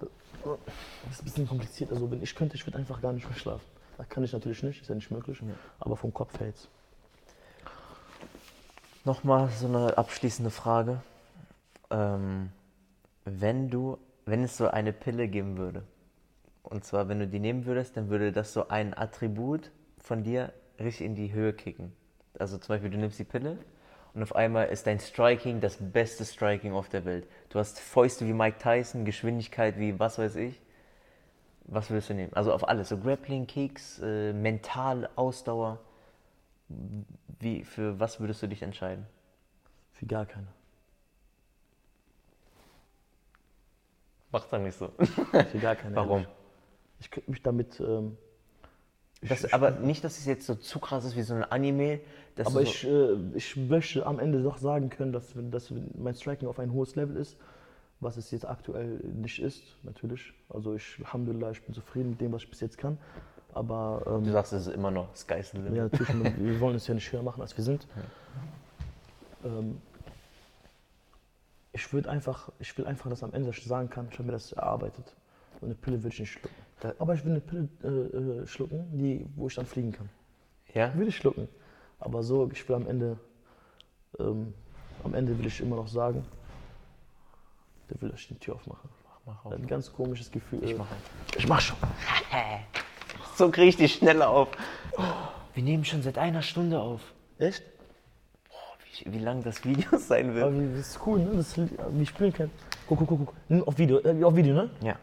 [0.00, 1.90] Das ist ein bisschen kompliziert.
[1.92, 3.64] Also, wenn ich könnte, ich würde einfach gar nicht mehr schlafen.
[3.96, 5.40] Das kann ich natürlich nicht, ist ja nicht möglich.
[5.78, 6.68] Aber vom Kopf her jetzt.
[9.04, 11.02] Nochmal so eine abschließende Frage.
[11.90, 12.50] Ähm,
[13.24, 15.84] wenn du, wenn es so eine Pille geben würde,
[16.62, 20.52] und zwar wenn du die nehmen würdest, dann würde das so ein Attribut von dir
[20.78, 21.92] richtig in die Höhe kicken.
[22.38, 23.58] Also zum Beispiel, du nimmst die Pille
[24.14, 27.26] und auf einmal ist dein Striking das beste Striking auf der Welt.
[27.48, 30.60] Du hast Fäuste wie Mike Tyson, Geschwindigkeit wie was weiß ich.
[31.64, 32.32] Was würdest du nehmen?
[32.34, 35.80] Also auf alles, so Grappling, Kicks, äh, mental, Ausdauer.
[37.40, 39.06] Wie, für was würdest du dich entscheiden?
[39.92, 40.46] Für gar keine.
[44.30, 44.92] Mach doch nicht so.
[45.50, 45.96] Für gar keine.
[45.96, 46.26] Warum?
[47.00, 47.80] Ich könnte mich damit.
[47.80, 48.16] Ähm,
[49.28, 52.00] Das, aber nicht, dass es jetzt so zu krass ist wie so ein Anime.
[52.36, 56.14] Dass aber so, ich, äh, ich möchte am Ende doch sagen können, dass, dass mein
[56.14, 57.36] Striking auf ein hohes Level ist,
[58.00, 60.32] was es jetzt aktuell nicht ist, natürlich.
[60.48, 62.98] Also ich, Alhamdulillah, ich bin zufrieden mit dem, was ich bis jetzt kann.
[63.54, 65.58] Aber ähm, du sagst, es ist immer noch Sky's the.
[65.74, 66.08] Ja, natürlich,
[66.38, 67.86] wir wollen es ja nicht höher machen, als wir sind.
[69.44, 69.80] Ähm,
[71.72, 74.32] ich würde einfach, ich will einfach, dass am Ende ich sagen kann, ich habe mir
[74.32, 75.14] das erarbeitet.
[75.60, 76.63] Und eine Pille würde ich nicht schlucken.
[76.80, 77.88] Da- Aber ich will eine Pille äh,
[78.42, 80.08] äh, schlucken, die, wo ich dann fliegen kann.
[80.74, 80.92] Ja?
[80.94, 81.48] Würde ich schlucken.
[82.00, 83.16] Aber so, ich will am Ende,
[84.18, 84.52] ähm,
[85.04, 86.24] am Ende will ich immer noch sagen,
[87.90, 88.88] der will euch die Tür aufmachen.
[89.26, 89.52] Mach auf.
[89.52, 90.62] Ein ganz komisches Gefühl.
[90.64, 90.94] Ich äh, mache.
[91.36, 91.76] ich mach schon.
[93.36, 94.48] So kriege ich die schneller auf.
[95.54, 97.00] Wir nehmen schon seit einer Stunde auf.
[97.38, 97.64] Echt?
[99.02, 100.72] Wie, wie lang das Video sein Aber wird.
[100.72, 101.30] wie- das ist cool, ne?
[101.34, 102.50] Das, wie spielen kann.
[102.86, 103.66] Guck, guck, guck, guck.
[103.68, 104.70] Auf Video, äh, auf Video, ne?
[104.82, 104.96] Ja.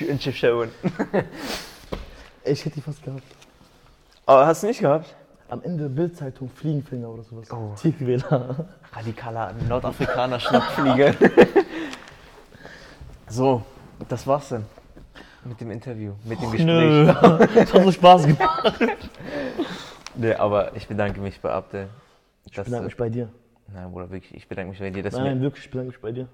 [0.00, 0.70] Schön zu schauen.
[2.42, 3.22] Ich hätte die fast gehabt.
[4.24, 5.14] Aber hast du nicht gehabt?
[5.50, 7.52] Am Ende Bildzeitung Fliegenfinger oder sowas.
[7.52, 7.74] Oh.
[7.78, 8.66] Tierquäler.
[8.94, 11.14] Radikaler Nordafrikaner Schnappfliege.
[13.28, 13.62] so,
[14.08, 14.64] das war's dann.
[15.44, 16.64] Mit dem Interview, mit dem Gespräch.
[16.64, 17.06] Nö,
[17.54, 18.80] das hat so Spaß gemacht.
[20.14, 21.88] Nee, aber ich bedanke mich bei Abdel.
[22.46, 23.28] Ich bedanke mich bei dir.
[23.72, 25.10] Nein, Bruder, wirklich, ich bedanke mich bei dir.
[25.12, 26.28] Nein, wirklich, ich bedanke mich bei dir.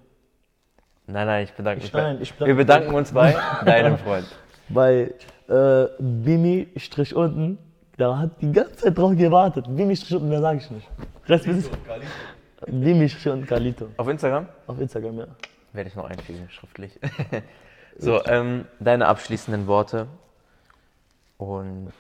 [1.07, 3.99] Nein, nein, ich bedanke Ich- mich nein, bei ich bedanke Wir bedanken uns bei deinem
[3.99, 4.27] Freund.
[4.69, 5.15] Bei
[5.49, 7.57] äh, Bimi Strich unten,
[7.97, 9.65] da hat die ganze Zeit drauf gewartet.
[9.69, 10.89] Bimi Strich unten, mehr sage ich nicht.
[11.29, 11.71] Rest wissen
[12.67, 13.89] Bimi Strich unten Galito.
[13.97, 15.27] Auf Instagram Auf Instagram, ja.
[15.73, 16.99] werde ich noch einfügen, schriftlich.
[17.99, 20.09] so, ähm, deine abschließenden Worte.
[21.39, 21.93] Und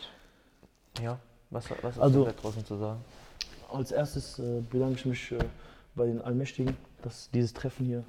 [1.00, 1.18] ja,
[1.50, 3.04] was, was hast Also- du da draußen zu sagen?
[3.72, 5.38] Als erstes äh, bedanke ich mich äh,
[5.94, 8.02] bei den Allmächtigen, dass dieses Treffen hier.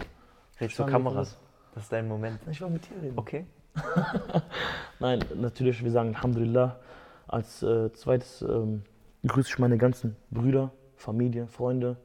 [0.59, 1.37] Red zur Kameras.
[1.73, 2.39] Das ist dein Moment.
[2.49, 3.17] Ich will mit dir reden.
[3.17, 3.45] Okay.
[4.99, 6.79] Nein, natürlich, wir sagen Alhamdulillah.
[7.27, 8.83] Als äh, zweites ähm,
[9.25, 11.97] grüße ich meine ganzen Brüder, Familie, Freunde,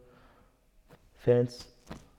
[1.17, 1.73] Fans,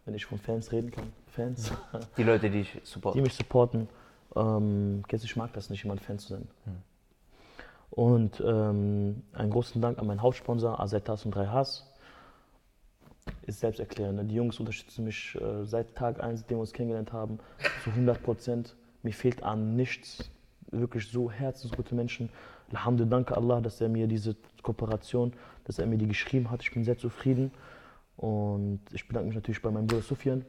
[0.05, 1.11] wenn ich von Fans reden kann.
[1.27, 1.71] Fans,
[2.17, 3.21] Die Leute, die ich die supporten.
[3.21, 3.89] mich supporten.
[4.35, 6.47] Ähm, ich mag das nicht, jemand Fan zu sein.
[7.89, 11.92] Und ähm, einen großen Dank an meinen Hauptsponsor, Azetas und 3 Haas.
[13.45, 14.17] Ist selbsterklärend.
[14.17, 14.25] ne?
[14.25, 17.39] Die Jungs unterstützen mich äh, seit Tag 1, seitdem wir uns kennengelernt haben,
[17.83, 18.75] zu 100 Prozent.
[19.03, 20.29] Mir fehlt an nichts.
[20.71, 22.29] Wirklich so herzensgute Menschen.
[22.71, 25.33] Alhamdulillah, danke Allah, dass er mir diese Kooperation,
[25.65, 26.63] dass er mir die geschrieben hat.
[26.63, 27.51] Ich bin sehr zufrieden.
[28.17, 30.45] Und ich bedanke mich natürlich bei meinem Bruder Sufjan,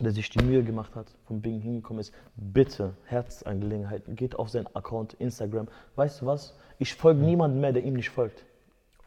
[0.00, 2.14] der sich die Mühe gemacht hat, von Bing hingekommen ist.
[2.36, 5.68] Bitte, Herzangelegenheiten, geht auf seinen Account, Instagram.
[5.96, 6.56] Weißt du was?
[6.78, 8.44] Ich folge niemandem mehr, der ihm nicht folgt.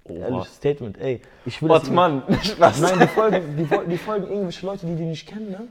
[0.08, 1.22] Ehrliches Statement, ey.
[1.46, 2.82] Ich will Ottmann, Spaß.
[2.82, 5.68] Nein, die folgen, die, die folgen irgendwelche Leute, die die nicht kennen, ne?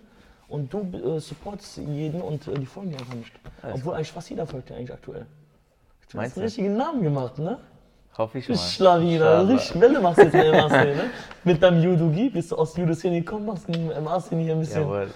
[0.48, 3.32] Und du äh, supportest jeden und äh, die folgen dir einfach nicht.
[3.62, 5.26] Obwohl eigentlich fast jeder folgt dir eigentlich aktuell.
[6.10, 7.58] Du Meinst hast einen richtigen Namen gemacht, ne?
[8.18, 8.56] Hoffe ich mal.
[8.56, 11.10] Schlawiner, richtig Welle machst du jetzt in MA-Szene, ne?
[11.44, 14.82] Mit deinem Judogi bist du aus Judo-Szene gekommen, machst der MA-Szene hier ein bisschen.
[14.82, 15.10] Jawohl.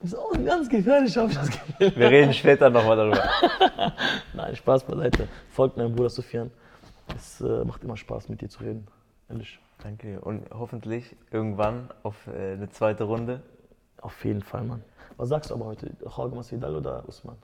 [0.00, 1.92] Bist auch ganz gefährlich, hab ich das Gefühl.
[1.96, 3.22] Wir reden später nochmal darüber.
[4.32, 5.28] Nein, Spaß beiseite.
[5.50, 6.50] Folgt meinem Bruder Sofian.
[7.16, 8.86] Es äh, macht immer Spaß, mit dir zu reden.
[9.28, 9.58] Ehrlich.
[9.82, 10.26] Danke dir.
[10.26, 13.42] Und hoffentlich irgendwann auf äh, eine zweite Runde.
[14.00, 14.82] Auf jeden Fall, Mann.
[15.16, 15.90] Was sagst du aber heute?
[16.04, 17.36] Jorge Masvidal oder Usman?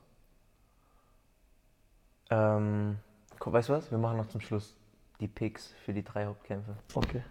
[2.30, 2.96] Ähm,
[3.44, 3.90] weißt du was?
[3.90, 4.76] Wir machen noch zum Schluss
[5.20, 6.76] die Picks für die drei Hauptkämpfe.
[6.94, 7.22] Okay.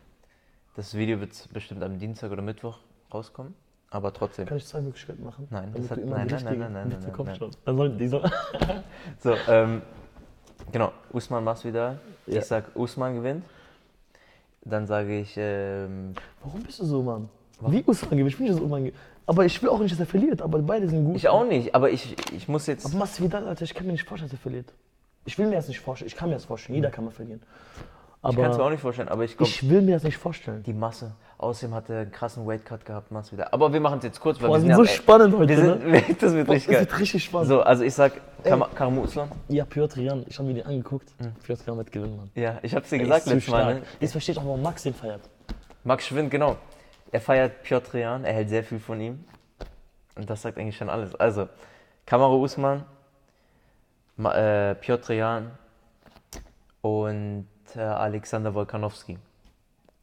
[0.76, 2.80] Das Video wird bestimmt am Dienstag oder Mittwoch
[3.14, 3.54] rauskommen.
[3.92, 4.46] Aber trotzdem.
[4.48, 5.48] Kann ich zwei Möglichkeiten machen?
[5.50, 7.36] Nein, das hat- nein, nein, nein, nein, nein, nein, nein.
[7.36, 7.52] schon.
[7.64, 8.24] Dann soll, die soll,
[9.20, 9.82] So, ähm,
[10.72, 10.92] genau.
[11.12, 12.00] Usman Masvidal.
[12.28, 12.40] Ja.
[12.40, 13.46] Ich sag, Usman gewinnt.
[14.64, 16.14] Dann sage ich, ähm,
[16.44, 17.30] Warum bist du so, Mann?
[17.62, 18.34] Wie Usman gewinnt?
[18.34, 18.98] Ich will nicht, dass Usman gewinnt.
[19.28, 20.42] Aber ich will auch nicht, dass er verliert.
[20.42, 21.16] Aber beide sind gut.
[21.16, 22.86] ich auch nicht, aber ich, ich muss jetzt.
[22.86, 24.74] Aber Masvidal, Alter, ich kann mir nicht vorstellen, dass er verliert.
[25.26, 26.08] Ich will mir das nicht vorstellen.
[26.08, 26.76] Ich kann mir das vorstellen.
[26.76, 27.42] Jeder kann mal verlieren.
[27.44, 30.04] Ich kann es mir auch Aber nicht vorstellen, aber ich glaube, ich will mir das
[30.04, 30.64] nicht vorstellen.
[30.64, 31.14] die Masse.
[31.46, 33.48] Außerdem hat er einen krassen Weightcut gehabt, Masvidal.
[33.52, 35.38] Aber wir machen es jetzt kurz, weil Boah, wir das sind ist ja so spannend
[35.38, 36.00] heute, wir ne?
[36.08, 36.80] sind, Das wird richtig das geil.
[36.82, 37.48] wird richtig spannend.
[37.48, 39.32] So, also ich sag, Kam Karim Uslan.
[39.48, 41.14] Ja, Piotr Jan, ich habe mir den angeguckt.
[41.44, 42.32] Piotr Jan wird gewinnen, Mann.
[42.34, 43.76] Ja, ich hab's dir gesagt letztes Mal.
[43.76, 43.82] Ne?
[44.00, 45.22] Jetzt versteht auch, warum Max den feiert.
[45.84, 46.58] Max Schwind, genau.
[47.12, 49.24] Er feiert Piotr Jan, er hält sehr viel von ihm.
[50.16, 51.14] Und das sagt eigentlich schon alles.
[51.16, 51.48] Also,
[52.08, 52.86] Kamaru Usman,
[54.18, 55.52] Ma äh, Piotr Jan
[56.82, 59.20] und äh, Alexander Volkanovski.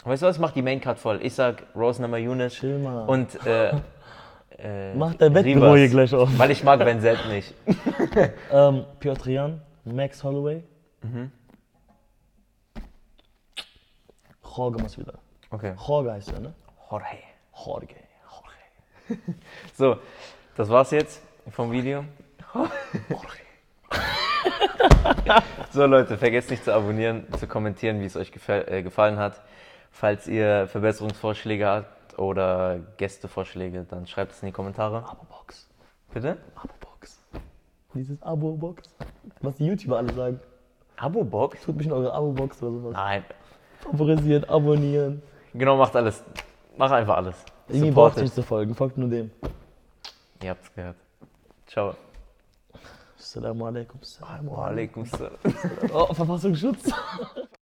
[0.05, 0.39] Weißt du was?
[0.39, 1.21] Mach die Maincard voll.
[1.23, 3.07] Ich sag Rose Namajunas Chill mal.
[3.07, 3.71] und äh,
[4.59, 5.79] äh, Mach dein Wettbüro Rivas.
[5.79, 6.29] hier gleich auf.
[6.39, 7.55] Weil ich mag Benzet nicht.
[8.53, 10.63] Ähm, Piotr Jan, Max Holloway.
[11.03, 11.31] Mhm.
[14.57, 15.19] Jorge Masvidal.
[15.51, 15.75] Okay.
[15.87, 16.55] Jorge heißt er, ne?
[16.91, 17.07] Jorge.
[17.65, 17.95] Jorge.
[18.31, 19.21] Jorge.
[19.75, 19.97] So,
[20.57, 22.05] das war's jetzt vom Video.
[25.71, 29.41] so Leute, vergesst nicht zu abonnieren, zu kommentieren, wie es euch äh, gefallen hat.
[29.93, 35.05] Falls ihr Verbesserungsvorschläge habt oder Gästevorschläge, dann schreibt es in die Kommentare.
[35.07, 35.69] Abo-Box.
[36.13, 36.39] Bitte?
[36.57, 37.23] Abo-Box.
[37.95, 38.95] Dieses Abo-Box.
[39.43, 40.41] Was die YouTuber alle sagen.
[40.97, 41.63] Abo-Box?
[41.63, 42.93] Tut mich in eure Abo-Box oder sowas.
[42.95, 43.25] Nein.
[43.81, 45.23] Favorisieren, abonnieren.
[45.53, 46.25] Genau, macht alles.
[46.77, 47.37] Mach einfach alles.
[47.69, 48.75] Irgendwie braucht ihr nicht zu folgen.
[48.75, 49.31] Folgt nur dem.
[50.43, 50.97] Ihr habt's gehört.
[51.67, 51.95] Ciao.
[53.19, 54.01] Assalamu alaikum.
[54.01, 55.05] Assalamu alaikum.
[55.93, 56.91] Oh, Verfassungsschutz.